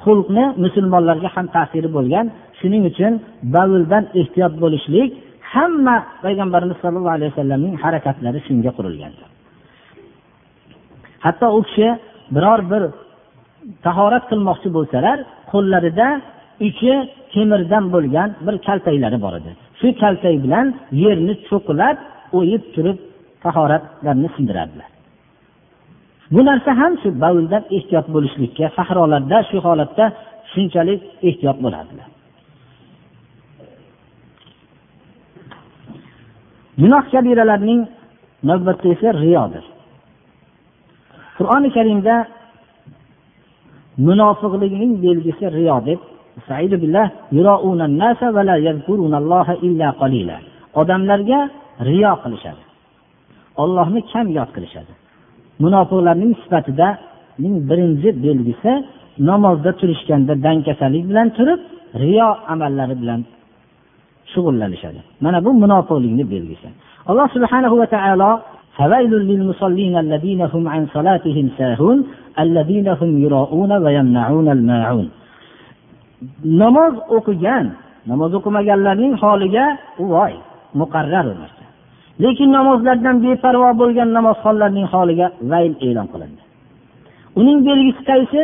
[0.03, 2.25] xulqni musulmonlarga ham ta'siri bo'lgan
[2.59, 3.13] shuning uchun
[3.55, 5.09] bavldan ehtiyot bo'lishlik
[5.53, 9.27] hamma payg'ambarimiz sollallohu alayhi vasallamning harakatlari shunga qurilgandir
[11.25, 11.87] hatto u kishi
[12.35, 12.83] biror bir
[13.85, 15.17] tahorat qilmoqchi bo'lsalar
[15.51, 16.07] qo'llarida
[16.67, 16.93] ichi
[17.33, 19.51] temirdan bo'lgan bir kaltaklari bor edi.
[19.79, 20.67] Shu kaltak bilan
[21.03, 21.97] yerni cho'qilab
[22.39, 22.97] o'yib turib
[23.45, 24.89] tahoratlarni sindiradilar.
[26.33, 30.05] Bu narsa ham shu bavldan ehtiyot bo'lishlikka sahrolarda shu holatda
[30.51, 32.07] shunchalik ehtiyot bo'ladilar
[36.81, 37.81] gunoh kabiralarning
[38.49, 39.65] navbatda esa riyodir.
[41.37, 42.15] Qur'oni karimda
[43.97, 45.99] munofiqlikning belgisi riyo deb
[50.79, 51.39] odamlarga
[51.87, 52.63] riyo qilishadi.
[53.63, 54.93] Ollohni kam yod qilishadi.
[55.63, 56.87] Munofiqlarning sifatida
[57.69, 58.71] birinchi belgisi
[59.29, 61.59] namozda turishganda dangkasalik bilan turib
[62.03, 63.19] riyo amallari bilan
[64.31, 64.99] shug'ullanishadi.
[65.23, 66.67] Mana bu munofiqlikni belgisi.
[67.09, 68.29] Alloh subhanahu va taolo
[68.76, 71.98] فويل للمصلين الذين هم عن صلاتهم ساهون
[72.44, 75.08] الذين هم يراءون ويمنعون الماعون
[76.62, 77.66] namoz o'qigan
[78.10, 79.64] namoz o'qimaganlarning holiga
[80.12, 80.32] voy
[80.80, 81.26] muqarrar
[82.24, 86.42] lekin namozlardan beparvo bo'lgan namozxonlarning holiga vayl e'lon qilindi
[87.40, 88.42] uning belgisi qaysi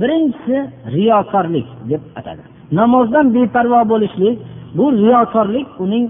[0.00, 0.56] birinchisi
[0.96, 4.36] riyokorlik deb atadi namozdan beparvo bo'lishlik
[4.76, 6.04] bu riyokorlik uning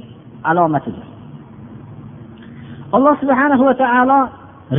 [0.50, 1.06] alomatidir
[2.96, 4.18] alloh subhana va taolo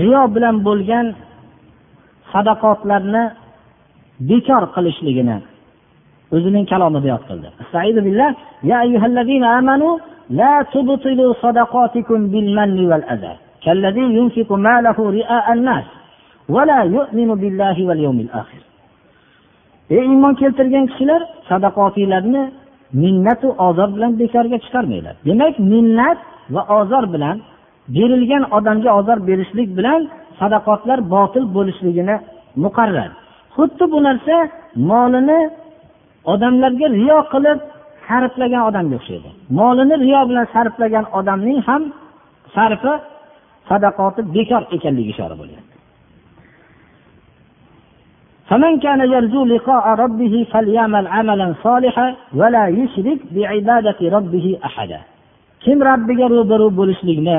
[0.02, 1.06] riyo bilan bo'lgan
[2.32, 3.24] sadaqotlarni
[4.30, 5.38] bekor qilishligini
[6.36, 7.50] o'zining kalomida yod qildi
[10.40, 15.84] لا تبطلوا صدقاتكم بالمن والأذى كالذي ينفق ماله رئاء الناس
[16.50, 18.62] ولا يؤمن بالله واليوم الآخر
[19.92, 22.44] ey iymon keltirgan kishilar sadaqotinglarni
[22.93, 25.15] minnatu ozor bilan bekorga chiqarmanglar.
[25.27, 26.19] Demak minnat
[26.55, 27.37] va ozor bilan
[27.97, 30.01] berilgan odamga ozor berishlik bilan
[30.41, 32.17] sadaqotlar botil bo'lishligini
[32.65, 33.11] muqarrar.
[33.57, 34.37] Xuddi bu narsa
[34.91, 35.41] molini
[36.33, 37.59] odamlarga riyo qilib
[38.07, 39.31] sarflagan odamga o'xshaydi.
[39.59, 41.83] Molini riyo bilan sarflagan odamning ham
[42.55, 42.95] sarfi
[43.69, 45.66] sadaqoti bekor ekanligiga ishora bo'lgan.
[48.50, 55.00] فمن كان يرجو لقاء ربه فليعمل عملا صالحا ولا يشرك بعبادة ربه أحدا
[55.66, 57.38] kim robbiga ro'baru bo'lishlikni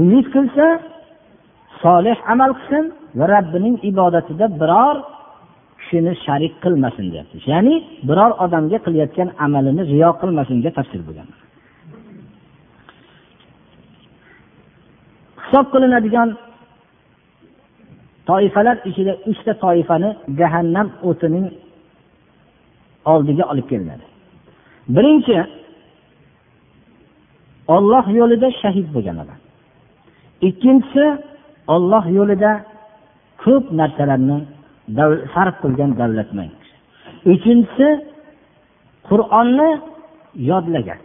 [0.00, 0.66] umid qilsa
[1.82, 2.84] solih amal qilsin
[3.18, 4.96] va robbining ibodatida biror
[5.80, 7.74] kishini sharik qilmasin deyapti ya'ni
[8.08, 11.28] biror odamga qilayotgan amalini riyo qilmasinga tafsir bo'lgan
[15.44, 16.28] hisob qilinadigan
[18.29, 21.45] toifalar ichida uchta toifani jahannam o'tining
[23.11, 24.05] oldiga olib kelinadi.
[24.95, 25.37] Birinchi
[27.75, 29.39] olloh yo'lida shahid bo'lgan odam.
[30.47, 31.05] Ikkinchisi
[31.75, 32.51] olloh yo'lida
[33.43, 34.37] ko'p narsalarni
[35.33, 36.59] sarf qilgan davlatmand
[37.33, 37.87] uchinchisi
[39.09, 39.69] qur'onni
[40.49, 41.01] yodlagan.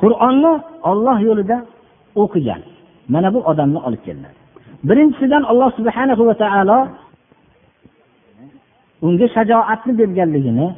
[0.00, 0.52] Qur'onni
[0.90, 1.58] olloh yo'lida
[2.22, 2.62] o'qigan.
[3.12, 4.37] Mana bu odamni olib kelinadi.
[4.88, 6.78] Birinchisidan alloh subhana va taolo
[9.06, 10.68] unga shajoatni berganligini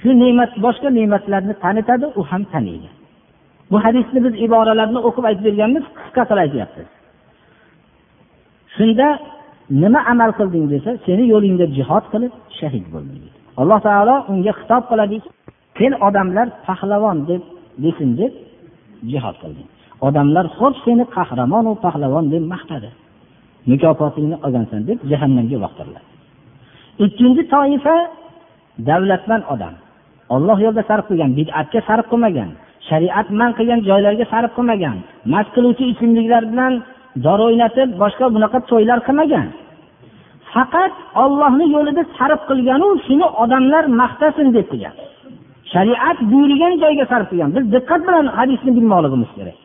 [0.00, 2.88] shu ne'mat boshqa ne'matlarni tanitadi u ham taniydi.
[3.70, 6.88] Bu hadisni biz iboralarni o'qib aytib berganmiz qisqa qilib aytyapmiz.
[8.76, 9.08] Shunda
[9.82, 13.24] nima amal qilding desa seni yo'lingda jihod qilib shahid bo'lding
[13.60, 15.18] alloh taolo unga xitob qiladi
[15.78, 17.42] sen odamlar pahlavon deb
[17.84, 18.32] desin deb
[19.12, 19.68] jihod qilding.
[20.06, 22.90] Odamlar xo'p seni qahramonu pahlavon deb maqtadi.
[23.70, 26.08] Mukofotingni olgansan deb jahannamga uloqtiriladi
[26.98, 27.96] ikkinchi toifa
[28.88, 29.74] davlatmand odam.
[30.34, 32.50] Olloh yo'lida sarf qilgan bid'atga sarf qilmagan
[32.88, 34.96] shariat man qilgan joylarga sarf qilmagan
[35.32, 36.72] mast qiluvchi ichimliklar bilan
[37.26, 39.46] dori o'ynatib boshqa bunaqa to'ylar qilmagan.
[40.54, 44.94] Faqat ollohni yo'lida sarf qilganu shuni odamlar maqtasin deb qilgan.
[45.72, 47.50] Shariat buyurgan joyga sarf qilgan.
[47.56, 49.58] Biz diqqat bilan hadisni bilmoqligimiz kerak.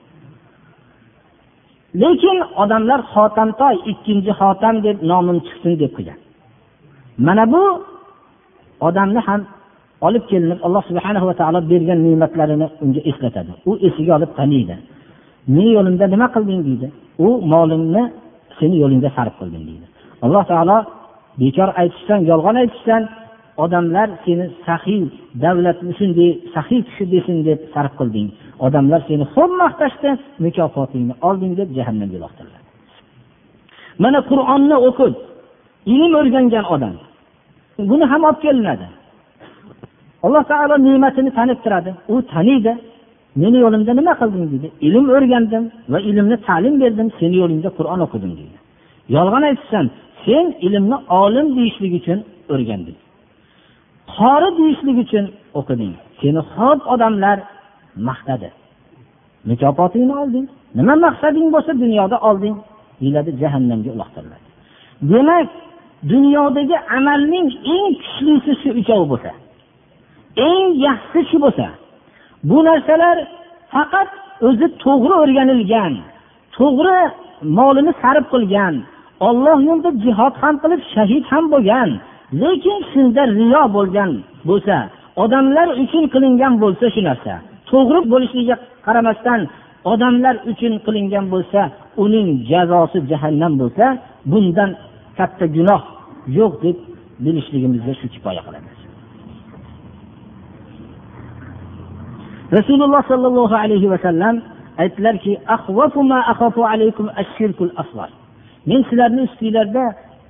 [2.02, 6.20] Lekin odamlar xotamtoy ikkinchi xotam deb nomim chiqsin deb qilgan
[7.26, 7.64] mana bu
[8.88, 9.42] odamni ham
[10.08, 13.52] olib kelinib alloh subhana va taolo bergan ne'matlarini unga eslatadi.
[13.70, 14.76] U esiga olib taniydi
[15.56, 16.88] men yo'limda nima qilding deydi.
[17.26, 18.04] U molimni
[18.60, 19.86] seni yo'lingda sarf qildim deydi.
[20.26, 20.78] Alloh taolo
[21.42, 23.02] bekor aytishsan yolg'on aytishsan
[23.64, 25.02] odamlar seni saxiy
[25.44, 28.28] davlatni shunday saxiy kishi desin deb sarf qilding.
[28.66, 30.10] Odamlar seni xo'p maqtashdi
[30.46, 32.68] mukofotingni olding deb jahannamga uloqtiriladi
[34.04, 35.14] mana qur'onni o'qib
[35.94, 36.96] ilm o'rgangan odam
[37.90, 38.88] buni ham olib kelinadi.
[40.26, 41.92] Alloh taolo ne'matini tanib turadi.
[42.14, 42.74] U taniydi
[43.42, 48.32] meni yo'limda nima qilding deydi ilm o'rgandim va ilmni ta'lim berdim seni yo'lingda qur'on o'qidim
[48.40, 48.58] deydi
[49.16, 49.86] yolg'on aytishsan
[50.26, 52.20] sen ilmni olim deyishlik uchun
[52.54, 52.98] o'rganding.
[54.16, 55.26] Qori deyishlik uchun
[55.60, 55.94] o'qiding.
[56.20, 57.38] Seni xo'p odamlar
[58.08, 58.50] maqtadi.
[59.50, 60.48] Mukofotingni olding.
[60.78, 62.56] Nima maqsading bo'lsa dunyoda olding
[63.02, 64.48] deyiladi jahannamga uloqtiriladi.
[65.12, 65.48] Demak
[66.08, 69.32] dunyodagi amalning eng kuchlisi shu uchovi bo'lsa
[70.50, 71.68] eng yaxshisi shu bo'lsa
[72.50, 73.18] bu narsalar
[73.74, 74.10] faqat
[74.48, 75.94] o'zi to'g'ri o'rganilgan
[76.58, 77.00] to'g'ri
[77.58, 78.76] molini sarf qilgan
[79.28, 81.90] olloh yo'lida jihod ham qilib shahid ham bo'lgan
[82.42, 84.12] lekin shunda riyo bo'lgan
[84.50, 84.78] bo'lsa
[85.24, 87.34] odamlar uchun qilingan bo'lsa shu narsa
[87.72, 88.56] to'g'ri bo'lishligiga
[88.86, 89.42] qaramasdan
[89.92, 91.62] odamlar uchun qilingan bo'lsa
[92.04, 93.86] uning jazosi jahannam bo'lsa
[94.32, 94.72] bundan
[95.18, 95.82] katta gunoh
[96.38, 96.78] yo'q deb
[97.24, 98.70] bilishligimizga shu kifoya qiladi
[102.58, 104.36] rasululloh sollallohu alayhi vasallam
[104.84, 105.34] aytdilarki
[108.70, 109.86] men sizlarni ustinglarda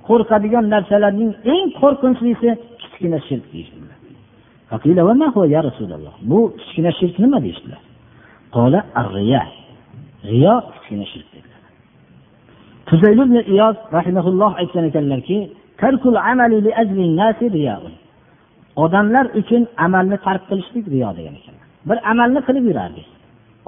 [0.08, 3.44] qo'rqadigan narsalarning eng qo'rqinchlisi kichkina shirk
[4.70, 7.82] deyishdilar bu kichkina shirk nima deyishdilar
[10.30, 11.62] riyo kichkina shirk dedilar
[12.88, 15.38] tuzayl ibn iyoz rahimahulloh aytgan ekanlarki
[18.84, 21.66] odamlar uchun amalni tark qilishlik riyo degan ekanlar.
[21.88, 23.08] Bir amalni qilib yurardik.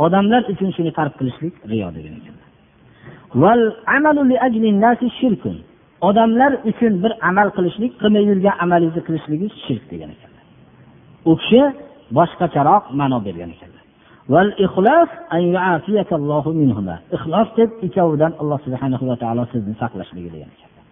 [0.05, 2.49] Odamlar uchun shuni tark qilishlik riyo degan ekanlar.
[6.09, 10.32] Odamlar uchun bir amal qilishlik qilmay yurgan amalingizni qilishligingiz shirk degan ekanlar.
[11.31, 11.63] U kishi
[12.17, 13.85] boshqacharoq ma'no bergan ekanlar
[17.17, 20.85] ixlos deb ikkovidan alloh subhanahu va taolo sizni saqlashligi degan ekanlar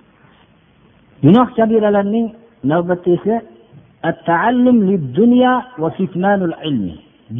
[1.24, 2.26] gunoh kabiralarning
[2.70, 3.36] navbatda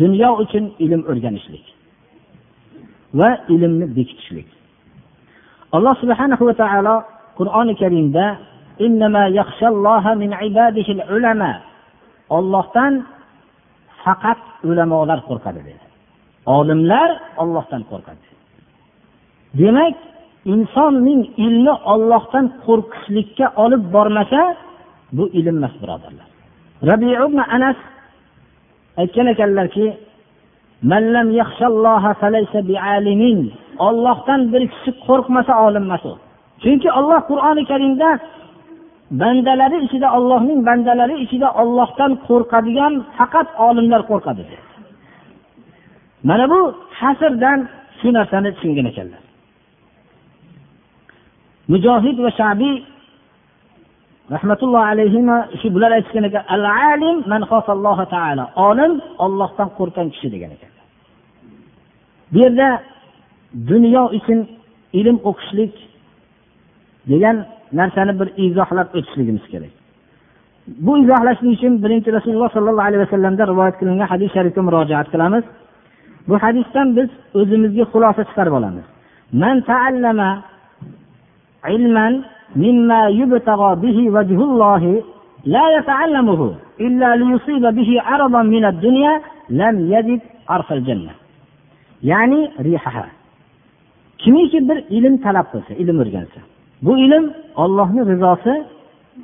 [0.00, 1.66] dunyo uchun ilm o'rganishlik
[3.14, 4.48] va ilmni bekitishlik.
[5.76, 6.96] Alloh subhanahu va taolo
[7.38, 8.26] qur'oni karimda
[12.36, 12.92] ollohdan
[14.02, 15.84] faqat ulamolar qo'rqadi dedi.
[16.56, 17.10] Olimlar
[17.42, 18.24] ollohdan qo'rqadi.
[19.60, 19.96] Demak
[20.52, 24.42] insonning ilmi ollohdan qo'rqishlikka olib bormasa
[25.16, 26.28] bu ilm emas birodarlar.
[26.90, 27.78] Rabi ibn anas
[29.00, 29.86] aytgan ekanlarki
[33.88, 36.12] ollohdan bir kishi qo'rqmasa olim emas u.
[36.62, 38.08] Chunki olloh qur'oni karimda
[39.10, 44.44] bandalari ichida ollohning bandalari ichida ollohdan qo'rqadigan faqat olimlar qo'rqadi.
[46.28, 46.60] Mana bu
[47.00, 47.58] hasrdan
[48.00, 49.22] shu narsani tushungan ekanlar.
[51.72, 52.76] Mujohid va shabiy
[54.34, 55.20] rahmatulloh alayhi
[55.60, 57.42] shu bular aytishgan ekan al alim man
[58.14, 58.44] taala.
[58.68, 58.92] Olim
[59.24, 60.80] ollohdan qo'rqqan kishi degan ekanlar
[62.32, 62.82] bu yerda
[63.68, 64.48] dunyo uchun
[64.92, 65.74] ilm o'qishlik
[67.10, 67.36] degan
[67.79, 69.73] narsani bir izohlab o'tishligimiz kerak
[70.85, 75.43] bu izohlashlik uchun birinchi rasululloh sollallohu alayhi vasallamdan rivoyat qilingan hadis sharifga murojaat qilamiz
[76.29, 78.85] bu hadisdan biz o'zimizga xulosa chiqarib olamiz
[79.41, 80.29] man taallama
[81.75, 82.13] ilman
[82.65, 85.03] مما يبتغى به وجه الله
[85.55, 86.41] لا يتعلمه
[86.85, 89.13] إلا ليصيب به عرضا من الدنيا
[89.61, 91.13] لم يجد عرف الجنة
[92.11, 93.05] يعني ريحها
[94.17, 96.39] kimiki bir ilm talab qilsa ilm o'rgansa
[96.82, 97.24] Bu ilm
[97.62, 98.54] ollohni rizosi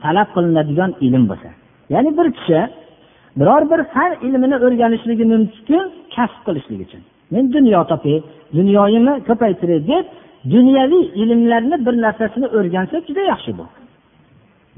[0.03, 1.49] talab qilinadigan ilm bo'lsa.
[1.93, 2.61] Ya'ni bir kishi
[3.39, 5.83] biror bir fan ilmini o'rganishligi mumkin
[6.15, 7.03] kasb qilishlik uchun.
[7.33, 8.17] Men dunyo topay
[8.59, 10.05] dunyoyimni ko'paytiray deb
[10.55, 13.65] dunyoviy ilmlarni bir narsasini o'rgansa juda yaxshi bu.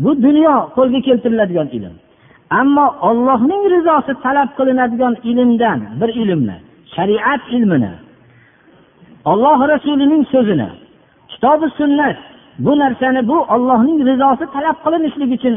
[0.03, 1.95] Bu dunyo qo'lga keltiriladigan ilm.
[2.61, 6.57] Ammo ollohning rizosi talab qilinadigan ilmdan bir ilmni
[6.95, 7.93] shariat ilmini
[9.31, 10.69] olloh rasulining so'zini
[11.33, 12.19] kitobi sunnat
[12.59, 15.55] bu narsani bu ollohning rizosi talab qilinishlik uchun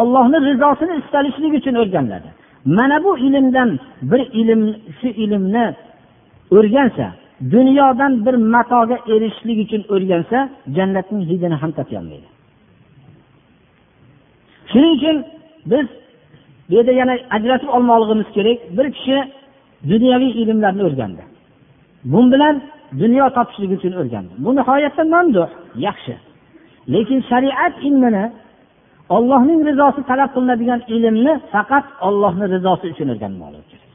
[0.00, 2.28] ollohni rizosini istalishlik uchun o'rganiladi.
[2.64, 3.70] Mana bu ilmdan
[4.10, 4.62] bir ilm
[4.98, 5.74] shu ilmni
[6.56, 7.06] o'rgansa
[7.54, 10.38] dunyodan bir matoga erishishlik uchun o'rgansa
[10.76, 12.28] jannatning hidini ham topolmaydi
[14.72, 15.16] shuning uchun
[15.66, 15.86] biz
[16.68, 18.58] bu yerda yana ajratib olmoqligimiz kerak.
[18.76, 19.16] Bir kishi
[19.92, 21.22] dunyoviy ilmlarni o'rgandi.
[22.04, 22.62] Bu bilan
[23.00, 24.32] dunyo topishlik uchun o'rgandi.
[24.44, 25.48] Bu nihoyatda mamduh
[25.86, 26.14] yaxshi.
[26.94, 28.24] Lekin shariat ilmini
[29.16, 33.92] ollohning rizosi talab qilinadigan ilmni faqat ollohni rizosi uchun o'rganmoqlik kerak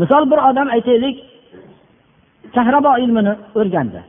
[0.00, 1.16] misol bir odam aytaylik
[2.54, 4.00] kahrabo ilmini o'rgandi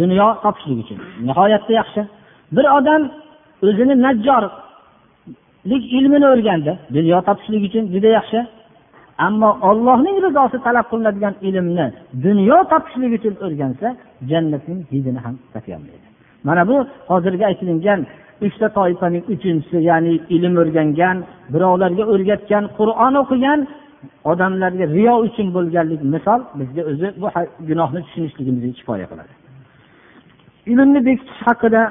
[0.00, 0.98] dunyo topishlik uchun.
[1.28, 2.02] Nihoyatda yaxshi.
[2.56, 3.02] Bir odam
[3.68, 8.40] o'zini najjorlik ilmini o'rgandi dunyo topishlik uchun juda yaxshi.
[9.26, 11.86] Ammo ollohning rizosi talab qilinadigan ilmni
[12.24, 13.88] dunyo topishlik uchun o'rgansa
[14.30, 16.06] jannatning hidini ham topolmaydi.
[16.46, 16.76] Mana bu
[17.10, 18.00] hozirgi aytilingan
[18.46, 21.16] uchta toifaning uchinchisi ya'ni ilm o'rgangan
[21.52, 23.60] birovlarga o'rgatgan qur'on o'qigan
[24.30, 27.28] odamlarga riyo uchun bo'lganlik misol bizga o'zi bu
[27.68, 29.32] gunohni tushunishligimizga kifoya qiladi.
[30.72, 31.82] Ilmni bekitish haqida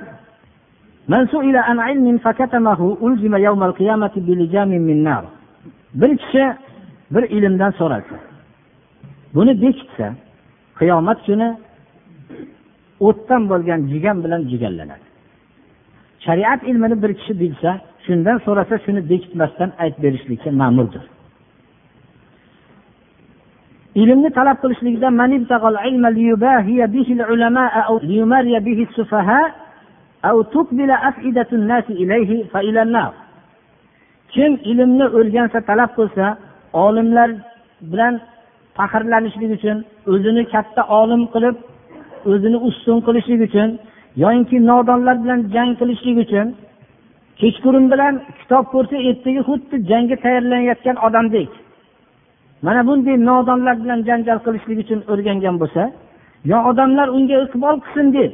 [5.93, 6.43] bir kishi
[7.13, 8.15] bir ilmdan so'ralsa
[9.35, 10.07] buni bekitsa
[10.79, 11.49] qiyomat kuni
[13.07, 15.05] o'tdan bo'lgan jigan bilan jiganlanadi
[16.25, 17.71] shariat ilmini bir kishi bilsa
[18.05, 21.03] shundan so'rasa shuni bekitmasdan aytib berishlikka ma'murdir.
[24.01, 25.09] Ilmni talab qilishlikda
[34.33, 36.25] kim ilmni o'rgansa talab qilsa
[36.73, 37.29] olimlar
[37.81, 38.13] bilan
[38.77, 39.77] faxrlanishlik uchun
[40.13, 41.55] o'zini katta olim qilib
[42.31, 43.69] o'zini ustun qilishlik uchun
[44.23, 46.47] yoyinki nodonlar bilan jang qilishlik uchun
[47.41, 51.49] kechqurun bilan kitob ko'rsa ertaga xuddi jangga tayyorlanayotgan odamdek.
[52.65, 55.83] Mana bunday nodonlar bilan janjal qilishlik uchun o'rgangan bo'lsa
[56.51, 58.31] yo odamlar unga iqbol qilsin deb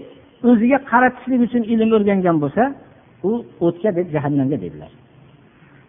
[0.49, 2.63] o'ziga qaratishlik uchun ilm o'rgangan bo'lsa
[3.29, 3.31] u
[3.65, 4.91] o'tga deb jahannamga dedilar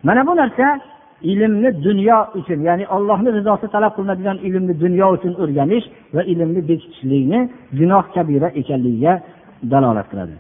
[0.06, 0.66] mana bu narsa
[1.22, 7.40] ilmni dunyo uchun ya'ni allohni rizosi talab qilinadigan ilmni dunyo uchun o'rganish va ilmni bekitishlikni
[7.78, 9.12] gunoh kabira ekanligiga
[9.72, 10.36] dalolat qiladi.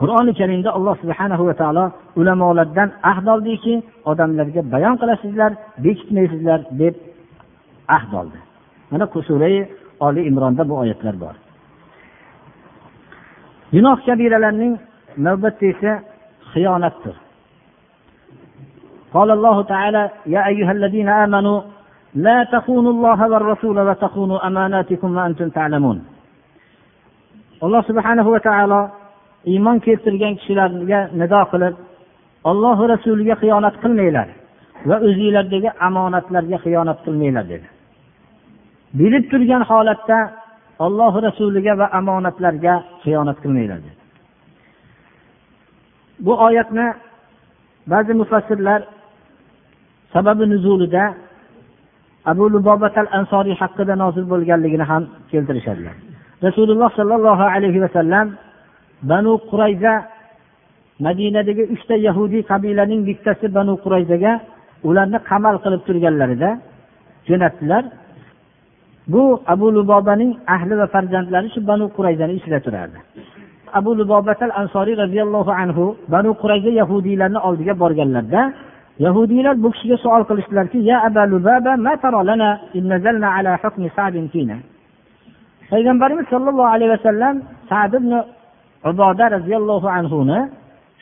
[0.00, 1.84] Qur'oni karimda alloh subhana va taolo
[2.20, 3.74] ulamolardan ahd oldiki
[4.10, 5.52] odamlarga bayon qilasizlar
[5.84, 6.94] bekitmaysizlar deb
[7.96, 8.38] ahd oldi.
[8.90, 9.68] Mana surai
[10.06, 11.34] oli imronda bu oyatlar bor.
[13.74, 14.74] Gunoh kabiralarning
[15.26, 15.92] navbatda esa
[16.52, 17.16] xiyonatdir.
[19.13, 21.61] قال الله تعالى يا أيها الذين آمنوا
[22.15, 25.99] لا تخونوا الله والرسول وتخونوا أماناتكم وأنتم تعلمون
[27.63, 28.81] alloh subhanahu va taolo
[29.51, 31.75] iymon keltirgan kishilarga nido qilib
[32.49, 34.27] ollohu rasuliga xiyonat qilmanglar
[34.89, 37.67] va o'zinglardagi omonatlarga xiyonat qilmanglar dedi
[38.99, 40.19] bilib turgan holatda
[40.85, 44.01] ollohu rasuliga va omonatlarga xiyonat qilmanglar dedi
[46.25, 46.87] bu oyatni
[47.91, 48.81] ba'zi mufassirlar
[50.12, 51.04] sababi nuzulida
[52.30, 55.94] abu lubobat al ansoriy haqida nozil bo'lganligini ham keltirishadilar.
[56.46, 58.26] Rasululloh sollallohu alayhi vasallam
[59.10, 59.92] banu qurayza
[61.06, 64.32] madinadagi uchta yahudiy qabilaning bittasi banu qurayzaga
[64.88, 66.50] ularni qamal qilib turganlarida
[67.28, 67.84] jo'natdilar.
[69.12, 69.22] Bu
[69.54, 72.98] abu lubobaning ahli va farzandlari shu banu qurayzani ichida turardi.
[73.78, 75.84] Abu lubobat al ansoriy roziyallohu anhu
[76.14, 78.42] banu qurayza yahudiylarni oldiga borganlarida
[79.04, 84.26] yahudiylar bu kishiga savol qilishdilarki ya aba lubaba ma tara lana in ala hukmi sa'din
[84.32, 84.56] fina?
[85.70, 87.34] Payg'ambarimiz sollallohu alayhi vasallam
[87.70, 88.12] sad ibn
[88.90, 90.38] uboda roziyallohu anhuni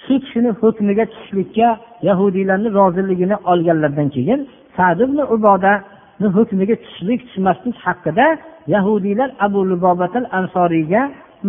[0.04, 1.68] shu kishini hukmiga tushishlikka
[2.08, 4.40] yahudiylarni roziligini olganlaridan keyin
[4.76, 8.26] sad ibn ubodani hukmiga tushishlik tushmaslik haqida
[8.74, 11.02] yahudiylar abu lubobatil ansoriyga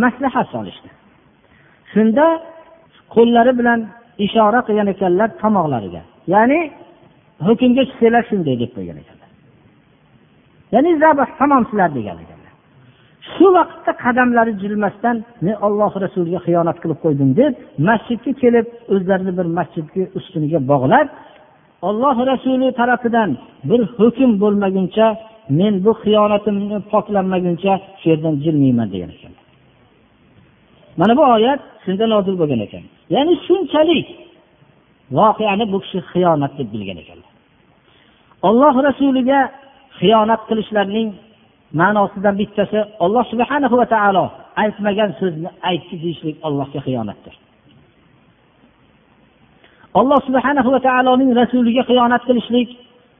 [0.03, 0.89] maslahat solishdi.
[1.91, 2.25] Shunda
[3.15, 3.79] qo'llari bilan
[4.25, 6.01] ishora qilgan ekanlar tomoqlariga
[6.33, 6.59] ya'ni
[7.47, 9.29] hukmga tushsanglar shunday deb qo'ygan ekanlar.
[10.73, 10.89] Ya'ni
[11.39, 12.53] tamom sizlar degan ekanlar.
[13.33, 17.53] Shu vaqtda qadamlari jilmasdan men olloh rasuliga xiyonat qilib qo'ydim deb
[17.89, 21.07] masjidga kelib o'zlarini bir masjidni ustuniga bog'lab
[21.87, 23.29] olloh rasuli tarafidan
[23.69, 25.07] bir hukm bo'lmaguncha
[25.59, 29.33] men bu xiyonatimni poklanmaguncha shu yerdan jilmayman degan ekan
[30.99, 32.83] mana bu oyat shunda nozil bo'lgan ekan.
[33.15, 34.07] Ya'ni shunchalik
[35.17, 37.31] voqeani bu kishi xiyonat deb bilgan ekanlar.
[38.47, 39.39] Olloh rasuliga
[39.99, 41.09] xiyonat qilishlarning
[41.79, 44.25] ma'nosidan bittasi alloh subhana va taolo
[44.63, 47.35] aytmagan so'zni aytdi deyishlik allohga xiyonatdir
[49.99, 52.69] alloh subhana va taoloning rasuliga xiyonat qilishlik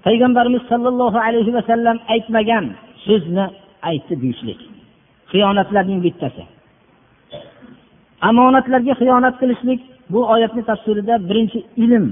[0.06, 2.66] payg'ambarimiz sollallohu alayhi vasallam aytmagan
[3.06, 3.46] so'zni
[3.90, 4.60] aytdi deyishlik
[5.32, 6.44] xiyonatlarning bittasi.
[8.30, 9.82] Omonatlarga xiyonat qilishlik
[10.12, 12.06] bu oyatni tafsirida birinchi ilm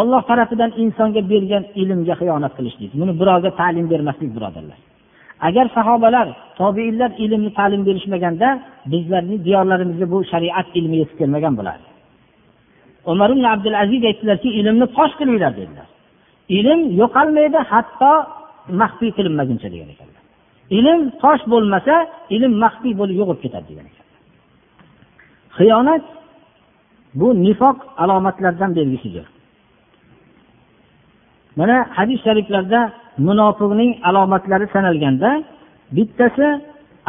[0.00, 4.78] olloh tarafidan insonga bergan ilmga xiyonat qilishlik buni birovga ta'lim bermaslik birodarlar.
[5.48, 6.26] Agar sahobalar
[6.60, 8.48] tobeinlar ilmni ta'lim berishmaganda
[8.92, 11.88] bizlarning diyorlarimizga bu shariat ilmi yetib kelmagan bo'lardi
[13.12, 15.88] umar ibn abdulaziz aytdilarki ilmni fosh qilinglar dedilar.
[16.58, 18.12] Ilm yo'qolmaydi hatto
[18.80, 20.22] maxfiy qilinmaguncha degan ekanlar.
[20.78, 21.94] Ilm fosh bo'lmasa
[22.36, 24.06] ilm maxfiy bo'lib yo'qolib ketadi degan ekan
[25.58, 26.04] xiyonat
[27.20, 29.26] bu nifoq alomatlaridan belgisidir
[31.58, 32.80] mana hadis shariflarda
[33.28, 35.30] munofiqning alomatlari sanalganda
[35.96, 36.48] bittasi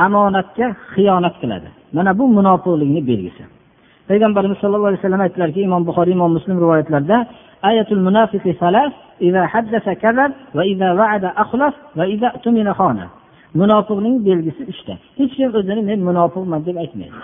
[0.05, 1.67] omonatga xiyonat qiladi.
[1.97, 3.43] Mana bu munofiqlikni belgisi.
[4.09, 7.17] Payg'ambarimiz sallallohu alayhi vasallam aytdilarki imom buxoriy imom muslim rivoyatlarida
[7.69, 8.51] ayatul munafiqi
[9.27, 13.05] iza haddasa kazab va iza va'ada axlaf va iza tumina xona
[13.59, 14.93] munofiqning belgisi uchta.
[15.19, 17.15] Hech kim o'zini men munofiqman deb aytmaydi.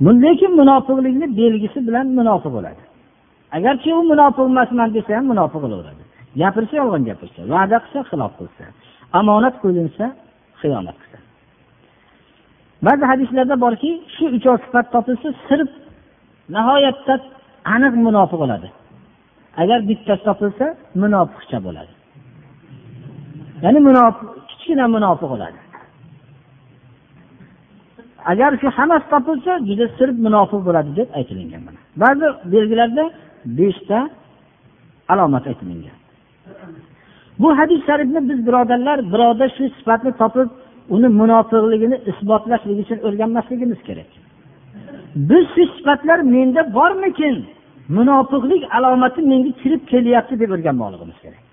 [0.00, 2.82] Lekin munofiqlikni belgisi bilan munofiq bo'ladi.
[3.56, 6.02] Agarchi u munofiq emasman desa ham munofiq bo'laveradi.
[6.40, 8.64] Gapirsa yolg'on gapirsa va'da qilsa xilof qilsa
[9.18, 10.04] omonat qo'yilsa
[10.60, 11.18] xiyonat qilsa.
[12.86, 15.70] Ba'zi hadislarda borki shu uchov sifat topilsa sirf
[16.56, 17.14] nihoyatda
[17.74, 18.68] aniq munofiq bo'ladi.
[19.62, 20.66] Agar bittasi topilsa
[21.02, 21.92] munofiqcha bo'ladi.
[23.64, 25.58] Ya'ni munofiq kichkina munofiq bo'ladi.
[28.30, 31.80] Agar shu hammasi topilsa juda sirb munofiq bo'ladi deb aytilingan mana.
[32.02, 33.04] Ba'zi belgilarda
[33.58, 33.98] beshta
[35.12, 35.96] alomat aytilingan
[37.38, 40.48] bu hadis sharifni biz birodarlar birovda shu sifatni topib
[40.94, 44.10] uni munofiqligini isbotlashlik uchun o'rganmasligimiz kerak.
[45.30, 47.36] Biz shu sifatlar menda bormikin?
[47.96, 51.43] Munofiqlik alomati menga kirib kelyapti deb o'rganmoqligimiz kerak.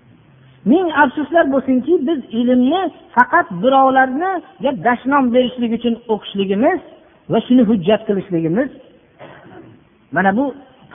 [0.70, 2.80] Ming afsuslar bo'lsinki biz ilmni
[3.14, 6.80] faqat birovlarniga dashnom berishlik uchun o'qishligimiz
[7.32, 8.68] va shuni hujjat qilishligimiz
[10.16, 10.44] mana bu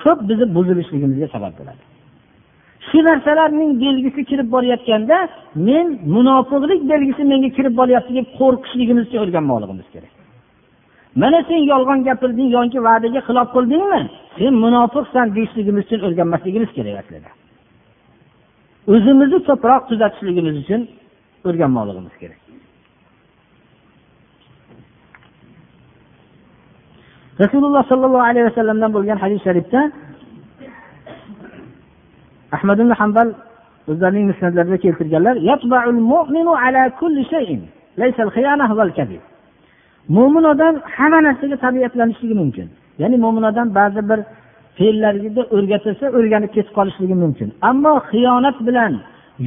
[0.04, 1.82] ko'p bizni buzilishligimizga sabab bo'ladi.
[2.88, 5.18] Shu narsalarning belgisi kirib borayotganda
[5.68, 10.14] men munofiqlik belgisi menga kirib boryapti deb qo'rqishligimiz o'rganmoqligimiz kerak.
[11.22, 14.02] Mana sen yolg'on gapirding yoki va'daga xilof qildingmi
[14.38, 17.30] sen munofiqsan deyishligimiz uchun o'rganmasligimiz kerak aslida.
[18.94, 20.82] O'zimizni ko'proq tuzatishligimiz uchun
[21.48, 22.42] o'rganmoqligimiz kerak.
[27.44, 29.82] Rasululloh sollallohu alayhi vasallamdan bo'lgan hadis sharifda
[32.56, 33.28] ahmad ibn hambal
[33.92, 35.36] o'zlarining musnatlarida keltirganlar
[40.18, 42.68] mo'min odam hamma narsaga tabiatlanishligi mumkin.
[43.02, 44.20] Ya'ni mo'min odam ba'zi bir
[44.78, 47.50] fe'llarida o'rgatilsa o'rganib ketib qolishligi mumkin.
[47.70, 48.94] Ammo xiyonat bilan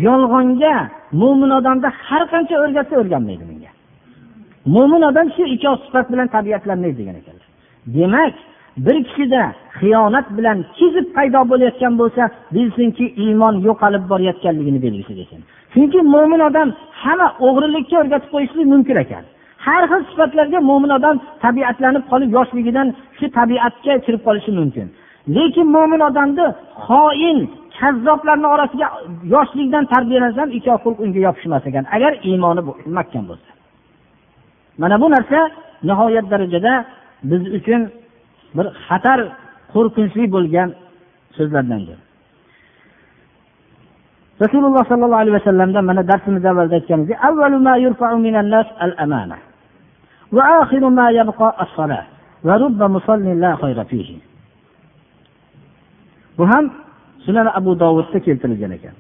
[0.07, 0.76] yolg'onga
[1.20, 3.70] mo'min odamda har qancha o'rgatsa o'rganmaydi bunga
[4.74, 7.47] mo'min odam shu ikkov sifat bilan tabiatlanmaydi degan ekanlar.
[7.97, 8.35] Demak
[8.87, 9.43] bir kishida
[9.81, 12.22] xiyonat bilan kizib paydo bo'layotgan bo'lsa
[12.55, 15.41] bilsinki iymon yo'qolib borayotganligini belgisi desin
[15.72, 16.68] chunki mo'min odam
[17.03, 19.24] hamma o'g'rilikka o'rgatib qo'yishlik mumkin ekan.
[19.66, 24.87] Har xil sifatlarga mo'min odam tabiatlanib qolib yoshligidan shu tabiatga kirib qolishi mumkin.
[25.28, 26.46] Lekin mo'min odamni
[26.86, 27.38] xoin
[27.78, 28.86] kazzoblarni orasiga
[29.34, 31.84] yoshlikdan tarbiyalansam ikki xulq unga yopishmas ekan.
[31.96, 32.60] Agar iymoni
[32.96, 33.50] mahkam bo'lsa.
[34.78, 35.40] Mana bu narsa
[35.88, 36.84] nihoyat darajada
[37.30, 37.80] biz uchun
[38.56, 39.20] bir xatar
[39.74, 40.68] qo'rqinchli bo'lgan
[41.36, 41.98] so'zlardandir
[44.42, 47.18] rasululloh sollallohu alayhi vasallamdan mana darsimiz avvalda aytganimizdek
[56.41, 56.64] bu ham
[57.24, 58.95] sunan abu dovudda keltirilgan ekan.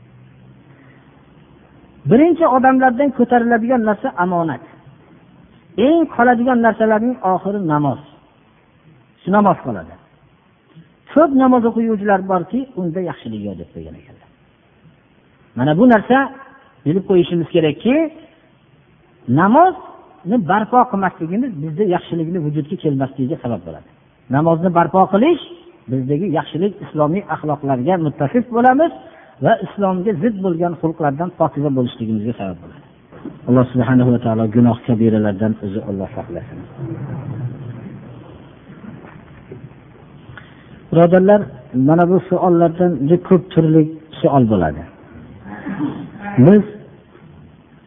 [2.10, 4.62] Birinchi odamlardan ko'tariladigan narsa omonat.
[5.86, 8.00] Eng qoladigan narsalarning oxiri namoz.
[9.22, 9.94] Shu namoz qoladi.
[11.12, 14.28] Ko'p namoz o'qiguvchilar borki unda yaxshilik yo'q deb qo'ygan ekanlar.
[15.58, 16.18] Mana bu narsa
[16.84, 17.94] bilib qo'yishimiz kerakki
[19.40, 23.88] namozni barpo qilmasligimiz bizda yaxshilikni vujudga kelmasligiga sabab bo'ladi.
[24.36, 25.42] Namozni barpo qilish
[25.90, 28.92] bizdagi yaxshilik islomiy axloqlarga muttasif bo'lamiz
[29.44, 32.84] va islomga zid bo'lgan xulqlardan pokiza bo'lishligimizga sabab bo'ladi.
[33.48, 36.58] Alloh subhana va taolo gunoh kabiralardan o'zi olloh saqlasin
[40.90, 41.40] birodarlar
[41.88, 43.82] mana bu savollardan juda ko'p turli
[44.20, 44.82] savol bo'ladi.
[46.46, 46.62] Biz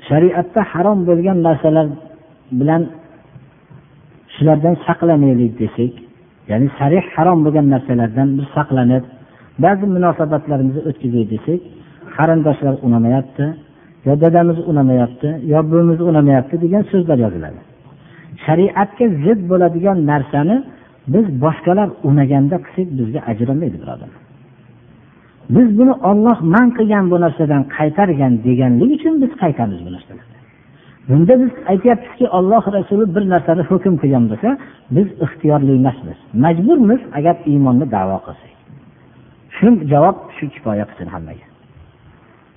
[0.07, 1.87] shariatda harom bo'lgan narsalar
[2.59, 2.83] bilan
[4.35, 5.93] shulardan saqlanaylik desak
[6.51, 9.03] ya'ni sarih harom bo'lgan narsalardan biz saqlanib
[9.63, 11.59] ba'zi munosabatlarimizni o'tkazay desak
[12.15, 13.45] qarindoshlar unamayapti
[14.07, 17.59] yo dadamiz unamayapti yo buvimiz unamayapti degan so'zlar yoziladi.
[18.45, 20.55] Shariatga zid bo'ladigan narsani
[21.13, 24.21] biz boshqalar unaganda qilsak bizga ajramaydi birodarlar
[25.55, 30.32] biz buni olloh man qilgan bu narsadan qaytargan deganlik uchun biz qaytamiz bu narsalarni
[31.09, 34.49] bunda biz aytyapmizki olloh rasuli bir narsani hukm qilgan bo'lsa
[34.95, 36.19] biz ixtiyorli emasmiz.
[36.43, 38.53] Majburmiz agar iymonni davo qilsak.
[39.57, 41.45] Shu javob shu kifoya qilsin hammaga.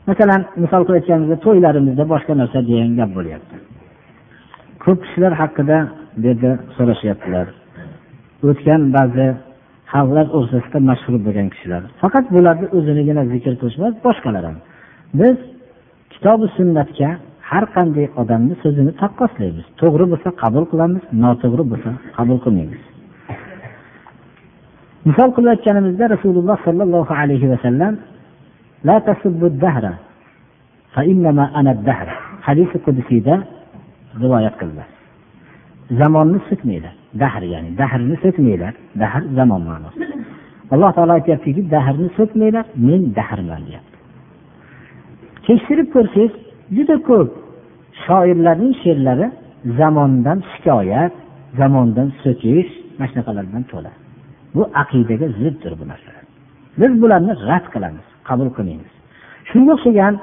[0.08, 3.56] Masalan misol qilayotganimizda to'ylarimizda boshqa narsa degan gap bo'lyapti.
[4.84, 5.76] Ko'p kishilar haqida
[6.20, 7.46] bu yerda so'rashyaptilar.
[8.48, 9.26] O'tgan ba'zi
[9.92, 11.82] xalqlar o'rtasida mashhur bo'lgan kishilar.
[12.02, 14.56] Faqat bularni o'zinigina zikr qilish emas boshqalar ham.
[15.20, 15.36] Biz
[16.12, 17.10] kitobi sunnatga
[17.50, 19.66] har qanday odamni so'zini taqqoslaymiz.
[19.80, 22.82] To'g'ri bo'lsa qabul qilamiz noto'g'ri bo'lsa qabul qilmaymiz.
[25.08, 27.94] Misol qilayotganimizda rasululloh sollallohu alayhi vasallam
[32.46, 33.34] hadisi qudusiyda
[34.22, 34.88] rivoyat qildilar
[36.00, 40.04] zamonni so'kmanglar dahr ya'ni dahrni so'kmanglar dahr zamon ma'nosi.
[40.74, 43.96] Alloh taolo aytyaptiki dahrni so'kmanglar men dahrman deyapti.
[45.46, 46.32] Tekshirib ko'rsangiz
[46.76, 47.30] juda ko'p.
[48.04, 49.26] Shoirlarning she'rlari
[49.78, 51.12] zamondan shikoyat
[51.60, 53.92] zamondan so'kish mana shunaqalar bilan to'la.
[54.54, 56.24] Bu aqidaga ziddir bu narsalar.
[56.80, 58.92] Biz bularni rad qilamiz qabul qilmaymiz.
[59.50, 60.14] Shunga o'xshagan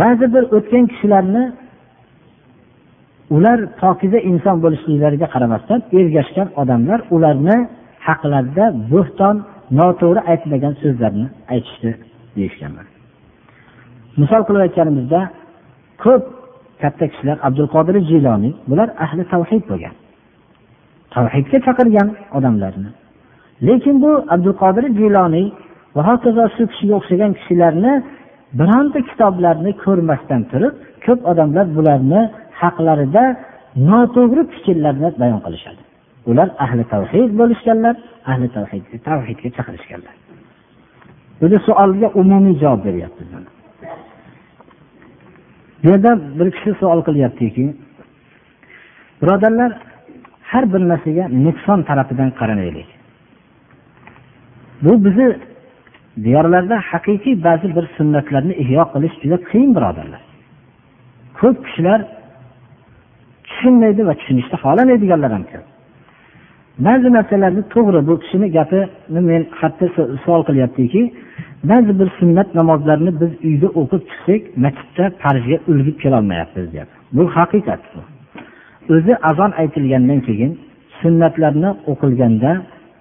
[0.00, 1.44] ba'zi bir o'tgan kishilarni
[3.36, 7.58] ular pokiza inson bo'lishliklariga qaramasdan ergashgan odamlar ularni
[8.06, 9.36] haqlarida bo'xton
[9.78, 11.90] noto'g'ri aytmagan so'zlarni aytishdi
[12.36, 12.86] deyishganman
[14.20, 15.20] misol qilib aytganimizda
[16.04, 16.22] ko'p
[16.82, 19.94] katta kishilar abdul qodir jiloniy bular ahli tavhid bo'lgan.
[21.14, 22.08] Tavhidga chaqirgan
[22.38, 22.90] odamlarni.
[23.68, 25.46] Lekin bu abdul qodir jiloniy
[25.96, 27.92] va hokazo shu kishiga o'xshagan kishilarni
[28.58, 30.74] bironta kitoblarni ko'rmasdan turib
[31.06, 32.20] ko'p odamlar bularni
[32.60, 33.24] haqlarida
[33.90, 35.82] noto'g'ri fikrlarni bayon qilishadi.
[36.30, 37.94] Ular ahli tavhid bo'lishganlar
[38.30, 40.14] ahli tavhidga tavhidga chaqirishganlar.
[41.40, 43.28] Buni savolga umumiy javob beryapmiz
[45.86, 47.74] bu yerda bir kishi savol qilyaptiki
[49.22, 49.72] birodarlar
[50.50, 52.88] har bir narsaga nuqson tarafidan qaramaylik
[54.82, 55.36] bu bizni
[56.24, 60.22] diyorlarda haqiqiy ba'zi bir sunnatlarni ihyo qilish juda qiyin birodarlar.
[61.40, 62.00] Ko'p kishilar
[63.48, 65.75] tushunmaydi va tushunishni xohlamaydiganlar ham ko'p.
[66.78, 69.86] Ba'zi narsalarni to'g'ri bu kishini gapini men xatda
[70.24, 71.00] savol qilyaptiki
[71.70, 76.96] ba'zi bir sunnat namozlarini biz uyda o'qib chiqsak masjidda farzga ulgib kelolmayapmiz deyapti.
[77.16, 78.00] Bu haqiqat bu.
[78.94, 80.52] O'zi azon aytilgandan keyin
[81.00, 82.50] sunnatlarni o'qilganda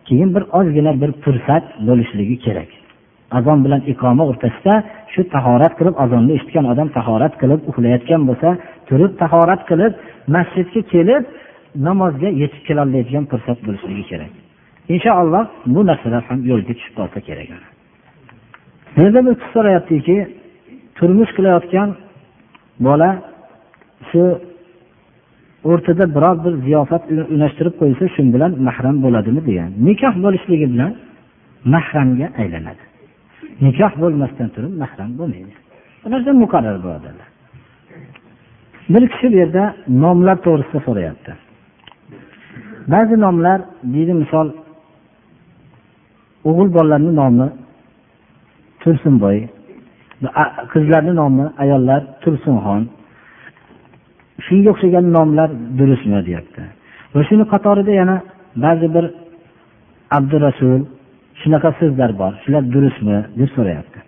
[0.07, 2.69] keyin bir ozgina bir fursat bo'lishligi kerak.
[3.37, 4.75] Azon bilan iqoma o'rtasida
[5.13, 8.49] shu tahorat qilib azonni eshitgan odam tahorat qilib uxlayotgan bo'lsa
[8.89, 9.93] turib tahorat qilib
[10.35, 11.23] masjidga kelib
[11.87, 14.31] namozga yetib kelolmaydigan fursat bo'lishligi kerak.
[14.93, 17.67] Inshaalloh bu narsalar ham yo'lga tushib qolsa kerak yana
[18.97, 20.17] bir kishi so'rayaptiki
[20.97, 21.89] turmush qilayotgan
[22.87, 23.09] bola
[24.09, 24.23] shu
[25.69, 27.03] o'rtada biror bir ziyofat
[27.35, 29.69] unashtirib qo'ysa shu bilan mahram bo'ladimi degan.
[29.87, 30.91] Nikoh bo'lishligi bilan
[31.73, 32.83] mahramga aylanadi.
[33.65, 35.53] Nikoh bo'lmasdan turib mahram bo'lmaydi.
[36.01, 37.27] Bu narsa muqarrar birodarlar.
[38.93, 39.63] Bir kishi bu yerda
[40.03, 41.31] nomlar to'g'risida so'rayapti.
[42.93, 43.59] Ba'zi nomlar
[43.93, 44.47] deydi misol
[46.49, 47.47] o'g'il bolalarni nomi
[48.81, 49.37] tursunboy
[50.73, 52.83] qizlarni nomi ayollar tursunxon.
[54.45, 56.61] Shunga o'xshagan nomlar durustmi deyapti.
[57.13, 58.17] Va shuni qatorida yana
[58.63, 59.05] ba'zi bir
[60.17, 60.81] abdurasul
[61.41, 63.99] shunaqa so'zlar bor shular durustmi deb so'rayapti.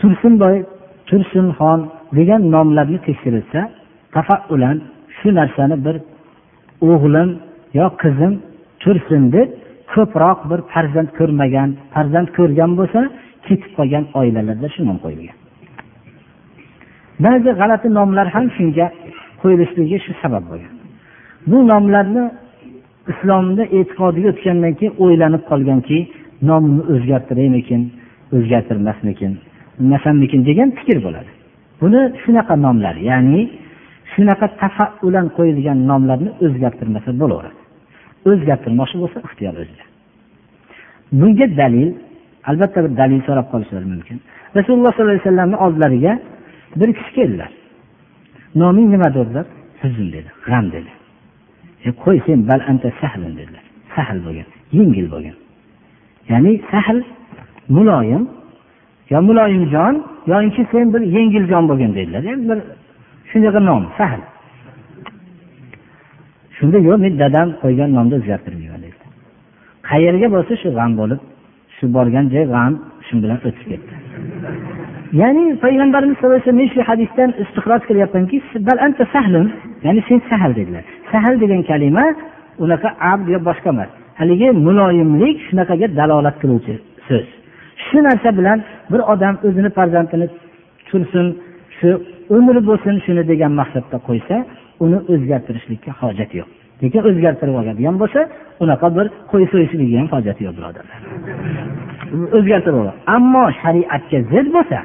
[0.00, 0.56] Tursunboy
[1.08, 1.80] tursunxon
[2.18, 3.60] degan nomlarni tekshirilsa
[4.14, 4.76] tafaulan
[5.18, 5.96] shu narsani bir
[6.90, 7.30] o'g'lim
[7.78, 8.32] yo qizim
[8.82, 9.48] tursin deb
[9.92, 13.00] ko'proq bir farzand ko'rmagan farzand ko'rgan bo'lsa
[13.46, 15.36] ketib qolgan oilalarda shu nom qo'yilgan.
[17.24, 18.86] Ba'zi g'alati nomlar ham shunga
[19.42, 20.72] qo'yilishligiga shu sabab bo'lgan.
[21.50, 22.24] Bu nomlarni
[23.12, 25.98] islomda e'tiqodiga o'tgandan keyin o'ylanib qolganki
[26.48, 27.80] nomimni o'zgartiraymikin
[28.36, 29.32] o'zgartirmasmikin
[29.78, 31.30] bilmasammikin degan fikr bo'ladi.
[31.80, 33.40] Buni shunaqa nomlar ya'ni
[34.12, 37.60] shunaqa tafaulan qo'yilgan nomlarni o'zgartirmasa bo'laveradi.
[38.30, 39.84] O'zgartirmoqchi bo'lsa ixtiyor o'zida
[41.12, 41.88] bunga dalil
[42.50, 44.16] albatta bir dalil so'rab qolishlari mumkin.
[44.58, 46.12] Rasululloh sollallohu alayhi vasallamni oldilariga
[46.80, 47.50] bir kishi keldilar.
[48.62, 49.46] Noming nima dedilar
[49.82, 50.90] huzn dedi g'am dedi.
[51.88, 53.64] E qo'y sen bal anta sahlin dedilar.
[53.94, 54.48] Sahl bo'lgan
[54.78, 55.36] yengil bo'lgan
[56.30, 56.98] ya'ni sahl
[57.76, 58.24] muloyim
[59.12, 59.94] yo muloyimjon
[60.32, 62.22] yoinki sen bir yengiljon bo'lgin dedilar.
[62.48, 62.58] Bir
[63.30, 64.20] shunaqa nom sahl
[66.56, 68.96] shunda yo'q men dadam qo'ygan nomni o'zgartirmayman dedi
[69.90, 71.20] qayerga borsa shu g'am bo'lib
[71.76, 72.72] shu borgan joy g'am
[73.06, 73.94] shu bilan o'tib ketdi.
[75.20, 78.36] Ya'ni payg'ambarimiz sallallohu alayhi vasallam men shu hadisdan istixroj qilyapmanki
[78.68, 79.46] bal anta sahlun?
[79.86, 80.84] Ya'ni sen sahl dedilar.
[81.12, 82.06] Sahl degan kalima
[82.64, 83.90] unaqa abd yo boshqa emas.
[84.20, 86.74] Haligi muloyimlik shunaqaga dalolat qiluvchi
[87.08, 87.26] so'z.
[87.86, 88.58] Shu narsa bilan
[88.92, 90.26] bir odam o'zini farzandini
[90.88, 91.26] tursin
[91.78, 91.90] shu
[92.36, 94.36] umri bo'lsin shuni degan maqsadda qo'ysa
[94.84, 96.48] uni o'zgartirishlikka hojat yo'q.
[96.82, 98.20] Lekin o'zgartirib oladigan bo'lsa
[98.62, 101.00] unaqa bir qo'y so'yishlikka ham hojati yo'q birodarlar
[102.38, 102.98] o'zgartirib oladi.
[103.16, 104.78] Ammo shariatga zid bo'lsa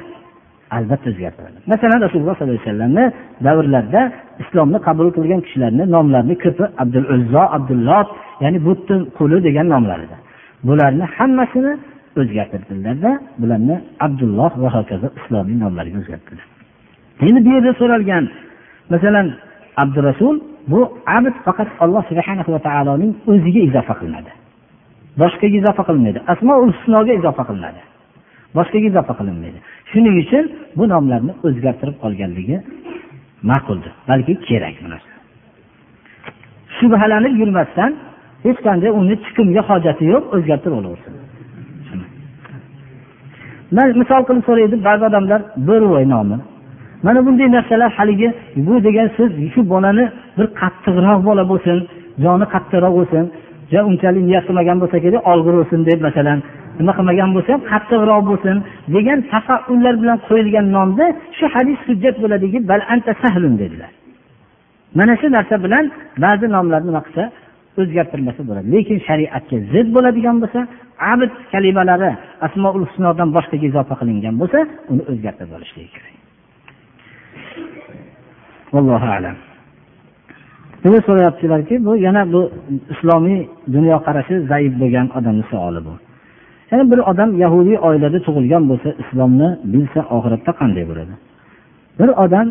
[0.76, 1.58] albatta o'zgartiradi.
[1.72, 3.04] Masalan rasululloh sollallohu alayhi vasallamni
[3.46, 4.02] davrlarida
[4.42, 8.04] islomni qabul qilgan kishilarni nomlarini ko'pi abdul uzzo abdulloh
[8.42, 10.16] ya'ni butni quli degan nomlarida.
[10.68, 11.72] Bularni hammasini
[12.20, 13.76] o'zgartirdilarda bularni
[14.06, 16.51] abdulloh va hokazo islomiy nomlarga o'zgartirdi.
[17.20, 18.24] Endi bu yerda so'ralgan
[18.92, 19.26] masalan
[19.82, 20.36] abdurasul
[20.72, 24.30] bu abd faqat alloh subhana va taoloning o'ziga izofa qilinadi.
[25.20, 26.18] Boshqaga izofa qilinmaydi.
[26.32, 27.80] Asmoul husnoga izofa qilinadi.
[28.56, 29.58] Boshqaga izofa qilinmaydi.
[29.90, 30.44] Shuning uchun
[30.78, 32.56] bu nomlarni o'zgartirib qolganligi
[33.50, 35.12] ma'quldir balki kerak bu narsa.
[36.76, 37.92] Shubhalanib yurmasdan
[38.46, 41.12] hech qanday uni chiqimga hojati yo'q o'zgartirib olaversin.
[43.76, 46.36] Man misol qilib so'raydi ba'zi odamlar bo'rivoy nomi.
[47.06, 48.28] Mana bunday narsalar haligi
[48.66, 50.04] bu degan so'z shu bolani
[50.36, 51.78] bir qattiqroq bola bo'lsin
[52.24, 53.24] joni qattiqroq bo'lsin
[53.90, 55.22] unchalik niyat qilmagan bo'lsa kerak
[55.58, 56.38] bo'lsin deb masalan
[56.78, 58.56] nima qilmagan bo'lsa ham qattiqroq bo'lsin
[58.94, 61.04] degan tafaullar bilan qo'yilgan nomda
[61.38, 63.90] shu hadis hujjat bo'ladiki bal anta sahlun dedilar.
[64.98, 65.84] Mana shu narsa bilan
[66.24, 67.24] ba'zi nomlarni nima qilsa
[67.80, 68.66] o'zgartirmasa bo'ladi.
[68.74, 70.60] Lekin shariatga zid bo'ladigan bo'lsa
[71.12, 72.10] abid kalimalari
[72.46, 74.58] asmoul husnodan boshqaga izofa qilingan bo'lsa
[74.92, 76.21] uni o'zgartirib olishligi kerak.
[78.74, 79.36] Vallohu alam.
[80.84, 82.40] Buni so'rayaptilarki bu yana bu
[82.92, 83.40] islomiy
[83.74, 85.94] dunyoqarashi zaif bo'lgan odamni savoli bu.
[86.70, 91.14] Ya'ni bir odam yahudiy oilada tug'ilgan bo'lsa islomni bilsa oxiratda qanday bo'ladi?
[91.98, 92.46] Bir odam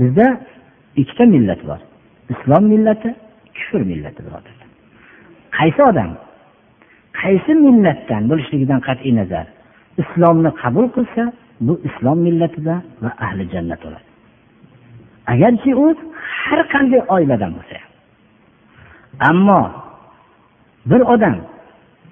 [0.00, 0.26] bizda
[1.00, 1.80] ikkita millat bor.
[2.34, 3.08] Islom millati
[3.56, 4.54] kufr millati birodar
[5.58, 6.10] qaysi odam?
[7.20, 9.46] Qaysi millatdan bo'lishligidan qat'iy nazar?
[10.02, 11.22] Islomni qabul qilsa
[11.66, 14.08] bu islom millatida va ahli jannat bo'ladi.
[15.32, 15.86] Agarki u
[16.44, 17.90] har qanday oiladan bo'lsa ham.
[19.30, 19.60] Ammo
[20.90, 21.36] bir odam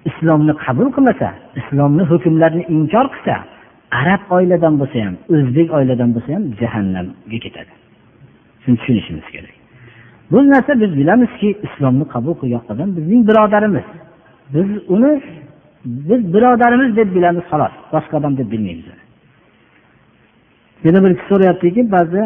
[0.09, 3.35] islomni qabul qilmasa islomni hukmlarini inkor qilsa
[3.99, 7.73] arab oiladan bo'lsa ham o'zbek oiladan bo'lsa ham jahannamga ketadi.
[8.63, 9.55] Shuni tushunishimiz kerak.
[10.31, 13.87] Bu narsa biz bilamizki islomni qabul qilgan odam bizning birodarimiz.
[14.55, 15.11] Biz uni
[15.85, 18.85] biz birodarimiz deb bilamiz xolos boshqa odam deb bilmaymiz
[20.85, 22.21] yana bir kishi so'rayaptiki ba'zi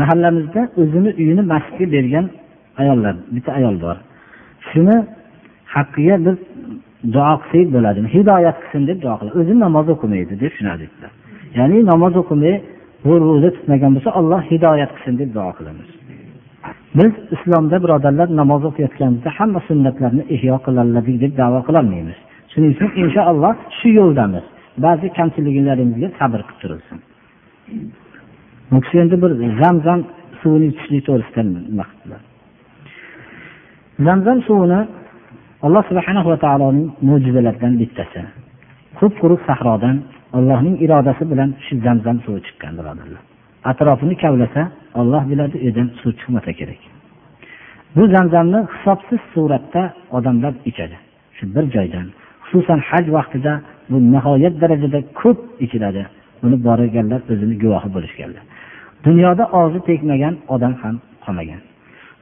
[0.00, 2.26] mahallamizda o'zini uyini masjidga bergan
[2.80, 3.96] ayollar bitta ayol bor.
[4.68, 4.96] Shuni
[5.74, 6.36] haqqiga biz
[7.14, 8.08] duo qilsak bo'ladimi?
[8.16, 9.34] Hidoyat qilsin deb duo qiladi.
[9.40, 11.12] O'zi namoz o'qimaydi deb shuni aytdilar
[11.58, 12.54] ya'ni namoz o'qimay
[13.08, 15.88] ro'za tutmagan bo'lsa alloh hidoyat qilsin deb duo qilamiz.
[16.98, 22.18] Biz islomda birodarlar namoz o'qiyotganimizda hamma sunnatlarni ihyo qilaladik deb davo qilolmaymiz.
[22.52, 24.44] Shuning uchun inshaalloh shu yo'ldamiz.
[24.84, 26.98] Ba'zi kamchiliklarimizga sabr qilib turilsin.
[28.70, 29.30] Bu kishi endi bir
[29.62, 30.00] zamzam
[30.40, 32.20] suvini ichishlik to'g'risida nima qildilar?
[34.06, 34.80] Zamzam suvini
[35.66, 38.20] alloh subhana va taoloning mo'jizalaridan bittasi.
[38.98, 39.96] Qup quruq sahrodan
[40.36, 43.22] allohning irodasi bilan shu zamzam suvi chiqqan birodarlar.
[43.70, 44.62] Atrofini kavlasa
[45.00, 46.80] olloh biladi u yerdan suv chiqmasa kerak.
[47.96, 49.82] Bu zamzamni hisobsiz suratda
[50.16, 50.96] odamlar ichadi.
[51.36, 52.06] Shu bir joydan
[52.44, 53.52] xususan haj vaqtida
[53.90, 56.02] bu nihoyat darajada ko'p ichiladi.
[56.42, 58.44] Buni borganlar o'zini guvohi bo'lishganlar.
[59.06, 61.60] Dunyoda og'zi tegmagan odam ham qolmagan.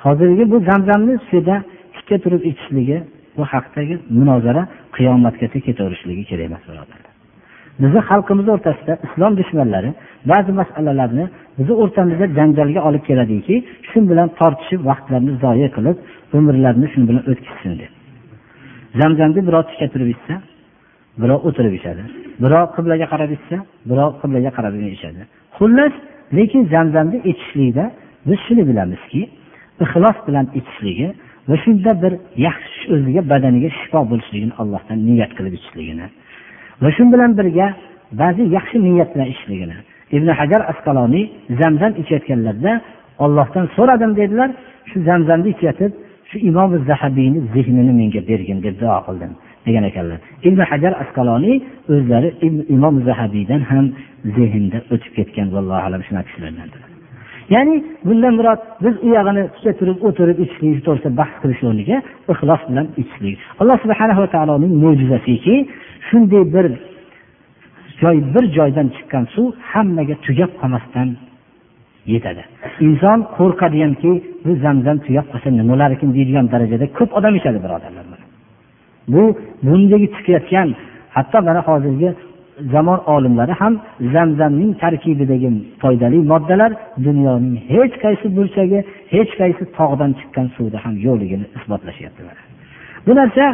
[0.05, 1.57] Hozirgi bu zamzamni suvda
[1.95, 2.99] tikka turib ichishligi
[3.37, 4.63] bu haqdagi munozara
[4.97, 7.13] qiyomatgacha ketaverishligi kerak emas birodarlar.
[7.83, 9.91] Bizni xalqimiz o'rtasida islom dushmanlari
[10.31, 11.25] ba'zi masalalarni
[11.59, 13.55] bizni o'rtamizda janjalga olib keladiki
[13.91, 15.97] shu bilan tortishib vaqtlarini zoya qilib
[16.37, 17.93] umrlarini shu bilan o'tkazsin deb.
[19.01, 20.35] Zamzamni birov tikka turib ichsa
[21.23, 22.03] birov o'tirib ichadi.
[22.43, 23.57] Birov qiblaga qarab ichsa
[23.91, 25.23] birov qiblaga qarab ichadi
[25.59, 25.95] xullas
[26.39, 27.85] lekin zamzamni ichishlikda
[28.27, 29.21] biz shuni bilamizki
[29.85, 31.09] ixlos bilan ichishligi
[31.49, 32.13] va shunda bir
[32.47, 36.07] yaxshi o'ziga badaniga shifo bo'lishligini allohdan niyat qilib ichishligini
[36.83, 37.67] va shu bilan birga
[38.23, 39.77] ba'zi yaxshi niyat bilan ichishligini
[40.17, 41.25] ibn hajar asqaloniy
[41.61, 42.73] zamzam ichayotganlarida
[43.25, 44.51] ollohdan so'radim dedilar.
[44.91, 45.93] Shu zamzamni ichayotib
[46.31, 49.33] shu imom zahabiyni zehnini menga bergin deb duo qildim.
[49.67, 50.19] Degan ekanlar.
[50.49, 51.57] Ibn hajar asqaloniy
[51.95, 52.29] o'zlari
[52.75, 53.85] imom zahabiydan ham
[54.37, 56.83] zehnda o'tib ketgan vallohu alam shunaqa kishilardandir
[57.55, 59.43] ya'ni bundan murod biz u yog'ini
[59.79, 61.97] turib o'tirib ichishlik to'g'risida bahs qilish o'rniga
[62.33, 63.37] ixlos bilan ichishlik.
[63.61, 65.55] Alloh subhanava taoloning mo'jizasiki
[66.09, 66.67] shunday bir
[68.03, 71.09] joy bir joydan chiqqan suv hammaga tugab qolmasdan
[72.13, 72.43] yetadi.
[72.87, 74.11] Inson qo'rqadiganki
[74.45, 78.05] bu zamzam tugab qolsa nima bo'larkin deydigan darajada ko'p odam ichadi birodarlar.
[79.09, 79.23] Bu
[79.63, 80.69] bundagi chiqayotgan
[81.17, 82.11] hatto mana hozirgi
[82.75, 83.75] zamon olimlari ham
[84.15, 85.51] zamzamning tarkibidagi
[85.83, 86.73] foydali moddalar
[87.07, 88.79] dunyoning hech qaysi burchagi
[89.15, 92.23] hech qaysi tog'dan chiqqan suvda ham yo'qligini isbotlashyapti
[93.07, 93.45] bu narsa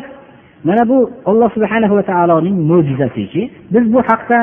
[0.68, 0.98] mana bu
[1.30, 3.42] alloh subhana va taoloning mo'jizasiki
[3.74, 4.38] biz bu haqda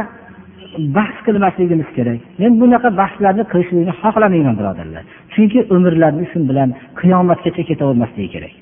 [0.78, 2.20] bahs qilmasligimiz kerak.
[2.42, 5.04] Men bunaqa bahslarni qilishlikni xohlamayman birodarlar.
[5.34, 8.54] Chunki umrlarni shu bilan qiyomatgacha ketavermasligi kerak.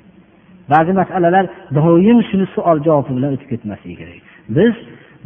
[0.71, 1.45] Ba'zi masalalar
[1.77, 4.19] doim shuni savol javobi bilan o'tib ketmasligi kerak.
[4.57, 4.73] Biz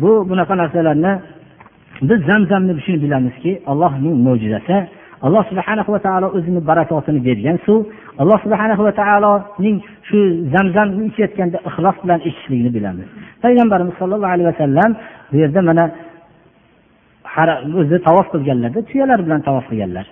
[0.01, 1.13] bu bunaqa narsalarni
[2.09, 4.77] biz zamzamni shuni bilamizki allohning mo'jizasi
[5.25, 7.79] alloh subhana va taolo o'zini barakotini bergan suv
[8.21, 9.77] alloh subhana va taoloning
[10.07, 10.17] shu
[10.53, 13.07] zamzamni ichayotganda ixlos bilan ichishlikni bilamiz.
[13.43, 14.91] Payg'ambarimiz sollallohu alayhi vasallam
[15.31, 15.85] bu yerda mana
[17.81, 20.05] o'zi tavof qilganlarda tuyalar bilan tavof qilganlar.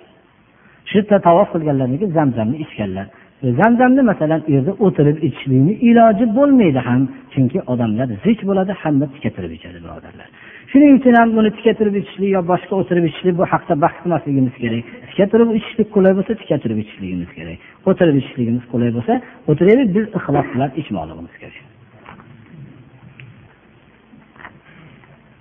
[0.88, 3.06] Shu yerda tavof qilganlarniki zamzamni ichganlar.
[3.42, 7.02] E, zamzamni masalan u yerda o'tirib ichishlikni iloji bo'lmaydi ham.
[7.32, 10.28] Chunki odamlar zich bo'ladi hamma tika turib ichadi birodarlar.
[10.70, 14.54] Shuning uchun ham buni tika turib ichishlik yo boshqa o'tirib ichishlik bu haqda bahs qilmasligimiz
[14.62, 14.84] kerak.
[15.10, 17.58] Tika turib ichishlik qulay bo'lsa tika turib ichishligimiz kerak.
[17.90, 19.14] O'tirib ichishligimiz qulay bo'lsa
[19.50, 21.64] o'tiraylik biz ixlos bilan ichmoqligimiz kerak.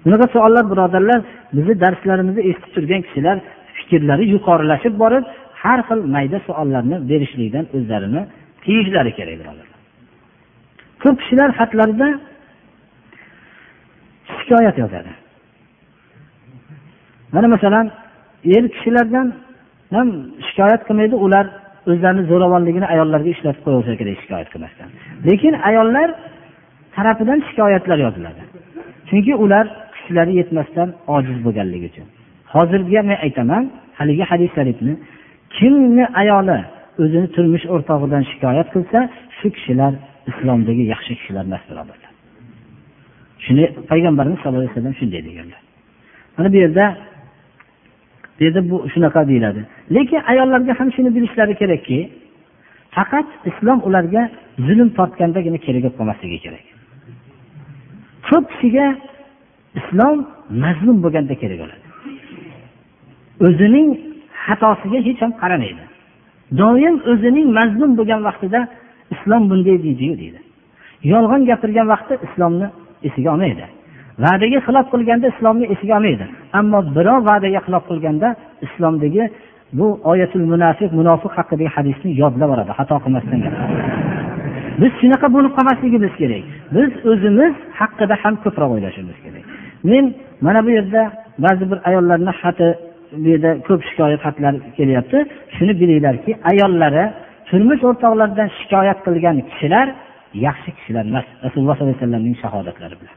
[0.06, 1.20] Bunaqa savollar birodarlar
[1.58, 3.38] bizni darslarimizni eshitib turgan kishilar
[3.78, 5.26] fikrlari yuqorilashib borib
[5.62, 8.22] har xil mayda savollarni berishlikdan o'zlarini
[8.64, 9.76] tiyishlari kerak birodarlar
[11.04, 12.08] ko'p kishilar xatlarida
[14.38, 15.12] shikoyat yozadi.
[17.34, 17.86] Mana masalan
[18.56, 19.28] er kishilardan
[19.96, 20.08] ham
[20.48, 21.46] shikoyat qilmaydi ular
[21.92, 24.90] o'zlarini zo'ravonligini ayollarga ishlatib qo'yaversa kerak shikoyat qilmasdan.
[25.28, 26.10] Lekin ayollar
[26.96, 28.42] tarafidan shikoyatlar yoziladi.
[29.10, 32.08] Chunki ular kuchlari yetmasdan ojiz bo'lganligi uchun.
[32.54, 33.64] Hozirgi men aytaman
[34.00, 34.94] haligi hadis sharifni
[35.58, 36.60] kimni ayoli
[37.04, 39.00] o'zini turmush o'rtog'idan shikoyat qilsa
[39.38, 39.94] shu kishilar
[40.30, 42.12] islomdagi yaxshi kishilar emas birodarlar
[43.46, 45.62] shuni payg'ambarimiz sallallohu alayhi vasallam shunday deganlar
[46.36, 46.86] mana bu yerda
[48.40, 49.66] bu yerda bu shunaqa deyiladi.
[49.92, 52.10] Lekin ayollarga ham shuni bilishlari kerakki
[52.92, 54.30] faqat islom ularga
[54.68, 56.66] zulm tortgandagina kerak bo'lib qolmasligi kerak.
[58.28, 58.88] Ko'p kishiga
[59.80, 60.18] islom
[60.64, 61.84] mazlum bo'lganda kerak bo'ladi.
[63.48, 63.90] O'zining
[64.48, 65.84] xatosiga hech ham qaramaydi.
[66.60, 68.60] Doim o'zining mazlum bo'lgan vaqtida
[69.14, 70.40] islom bunday deydiyu deydi.
[71.12, 72.68] Yolg'on gapirgan vaqtda islomni
[73.08, 73.66] esiga olmaydi.
[74.24, 76.26] Va'daga xilof qilganda islomni esiga olmaydi.
[76.60, 78.28] Ammo birov va'daga xilof qilganda
[78.66, 79.24] islomdagi
[79.78, 83.40] bu oyatul munafiq munofiq haqidagi hadisni yodlab oladi xato qilmasdan
[84.82, 86.44] biz shunaqa bo'lib qolmasligimiz kerak.
[86.76, 89.44] Biz o'zimiz haqida ham ko'proq o'ylashimiz kerak.
[89.90, 90.06] Men
[90.46, 91.02] mana bu yerda
[91.46, 92.68] ba'zi bir ayollarni xati
[93.12, 95.18] bu yerda ko'p shikoyat xatlar kelyapti.
[95.56, 97.04] Shuni bilinglarki ayollari
[97.50, 99.88] turmush o'rtoqlaridan shikoyat qilgan kishilar
[100.48, 101.26] yaxshi kishilar emas.
[101.46, 103.16] Rasululloh sollallohu alayhi vasallamning shahodatlari bilan.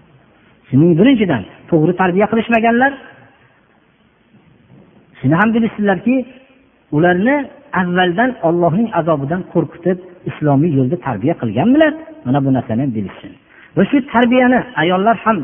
[0.69, 2.93] Shuning birinchidan to'g'ri tarbiya qilishmaganlar.
[5.21, 6.15] Shuni ham bilishsinlarki
[6.97, 7.37] ularni
[7.81, 9.99] avvaldan ollohning azobidan qo'rqitib
[10.31, 11.93] islomiy yo'lda tarbiya qilganmilar.
[12.27, 13.33] Mana bu narsani ham bilishsin.
[13.77, 15.39] Va shu tarbiyani ayollar ham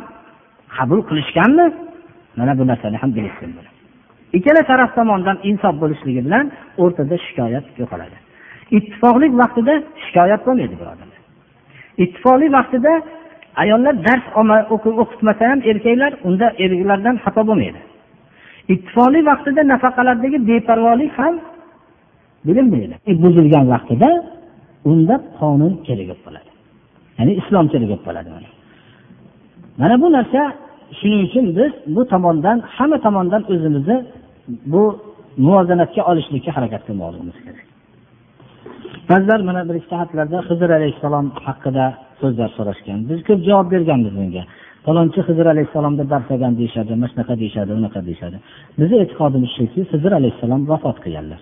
[0.76, 1.66] qabul qilishganmi?
[2.38, 3.50] Mana bu narsani ham bilishsin
[4.38, 6.46] ikkala taraf tomonidan insof bo'lishligi bilan
[6.82, 8.16] o'rtada shikoyat yo'qoladi.
[8.76, 9.74] Ittifoqlik vaqtida
[10.04, 11.20] shikoyat bo'lmaydi birodarlar
[12.02, 12.92] ittifoqlik vaqtida
[13.62, 14.24] ayollar dars
[15.02, 17.80] o'qitmasa ham erkaklar unda erkaklardan xato bo'lmaydi.
[18.74, 21.34] Ittifoqlik vaqtida nafaqalardagi beparvolik ham
[22.46, 22.94] bilinmaydi.
[23.10, 24.10] E, buzilgan vaqtida
[24.90, 26.50] unda qonun kerak bo'lib qoladi
[27.18, 28.28] ya'ni islom kerak bo'lib qoladi
[29.80, 30.40] mana bu narsa
[30.98, 33.96] shuning uchun biz bu tomondan hamma tomondan o'zimizni
[34.48, 34.82] bu
[35.46, 37.66] muvozanatga olishlikka harakat qilmoqligimiz kerak.
[39.10, 39.96] Ba'zilar mana bir ikkita
[40.50, 41.86] hizr alayhissalom haqida
[42.20, 42.98] so'zlar so'rashgan.
[43.10, 44.42] Biz ko'p javob berganmiz bunga.
[44.86, 48.36] Falonchi hizr alayhissalomda dars olgan deyishadi mana shunaqa deyishadi unaqa deyishadi.
[48.78, 51.40] Bizni e'tiqodimiz shuki hizr alayhissalom vafot qilganlar.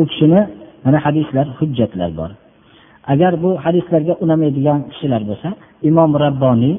[0.00, 0.40] U kishini
[0.84, 2.30] mana hadislar hujjatlar bor.
[3.12, 5.48] Agar bu hadislarga unamaydigan kishilar bo'lsa
[5.90, 6.74] imom rabboniy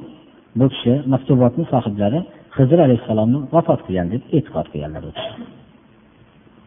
[0.59, 2.19] bu kishi maktubotni sohiblari
[2.63, 5.03] hizr alayhissalomni vafot qilgan deb e'tiqod qilganlar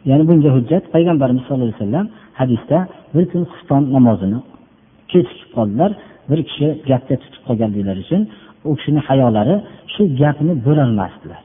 [0.09, 2.07] ya'ni bunga hujjat payg'ambarimiz sallallohu alayhi vasallam
[2.41, 2.79] hadisda
[3.15, 4.39] bir kun xufton namozini
[5.13, 5.91] kechikib qoldilar
[6.31, 8.23] bir kishi gapga tutib qolganliklari uchun
[8.69, 9.57] u kishini hayolari
[9.93, 11.41] shu gapni bo'lolmasdilar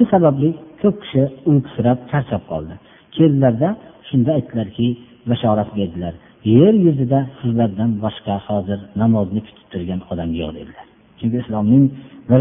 [0.00, 0.50] shu sababli
[0.82, 2.74] ko'p kishi uyqusirab charchab qoldi.
[3.16, 3.68] Keldilarda
[4.08, 4.86] shunda aytdilarki
[5.30, 6.14] bashorat berdilar.
[6.56, 10.86] Yer yuzida sizlardan boshqa hozir namozni kutib turgan odam yo'q dedilar.
[11.18, 11.84] Chunki islomning
[12.30, 12.36] E,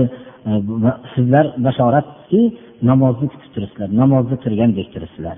[0.46, 2.42] bir sizlar bashoratki
[2.90, 5.38] namozni kutib turibsizlar namozda turgandek turibsizlar.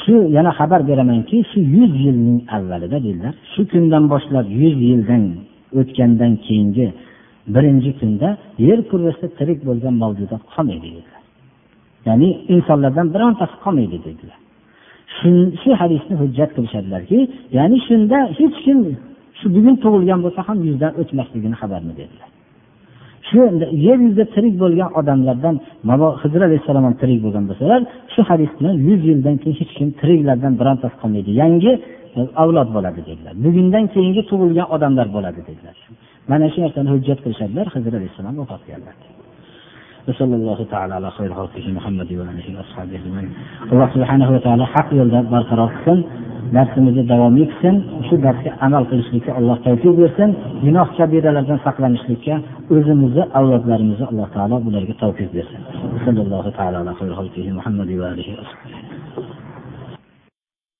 [0.00, 3.34] Shu yana xabar beramanki shu yuz yilning avvalida dedilar.
[3.52, 5.22] Shu kundan boshlab yuz yildan
[5.80, 6.86] o'tgandan keyingi
[7.54, 8.28] birinchi kunda
[8.68, 11.22] yer kurrasida tirik bo'lgan mavjudot qolmaydi dedilar.
[12.08, 14.38] Ya'ni insonlardan birontasi qolmaydi dedilar.
[15.62, 17.18] Shu hadisni hujjat qilishadilarki
[17.58, 18.78] ya'ni shunda hech kim
[19.38, 22.30] shu bugun tug'ilgan bo'lsa ham yuzdan o'tmasligini xabarini dedilar
[23.28, 23.38] shu
[23.86, 25.56] yer yuzida tirik bo'lgan odamlardan
[26.22, 27.80] hizr alayhissalom ham tirik bo'lgan bo'lsalar
[28.14, 31.30] shu hadis bilan yuz yildan keyin hech kim tiriklardan birontasi qolmaydi.
[31.42, 31.72] Yangi
[32.18, 33.34] e, avlod bo'ladi dedilar.
[33.44, 35.76] Bugundan keyingi tug'ilgan odamlar bo'ladi dedilar.
[36.30, 37.66] Mana shu narsani hujjat qilishadilar.
[37.76, 39.15] Hizr alayhissalom vafot qilganlar
[40.07, 43.29] وصلى الله تعالى على خير خلقه محمد وآله وأصحابه أجمعين
[43.71, 45.99] alloh subhanahu va taolo haq yo'lda barqaror qilsin
[46.55, 47.75] darsimizni davom etsin
[48.07, 50.29] shu darsga amal qilishlikka alloh tavfiq bersin
[50.65, 52.35] gunoh kabiralardan saqlanishlikka
[52.75, 55.59] o'zimizni avlodlarimizni alloh taolo bularga tavfiq bersin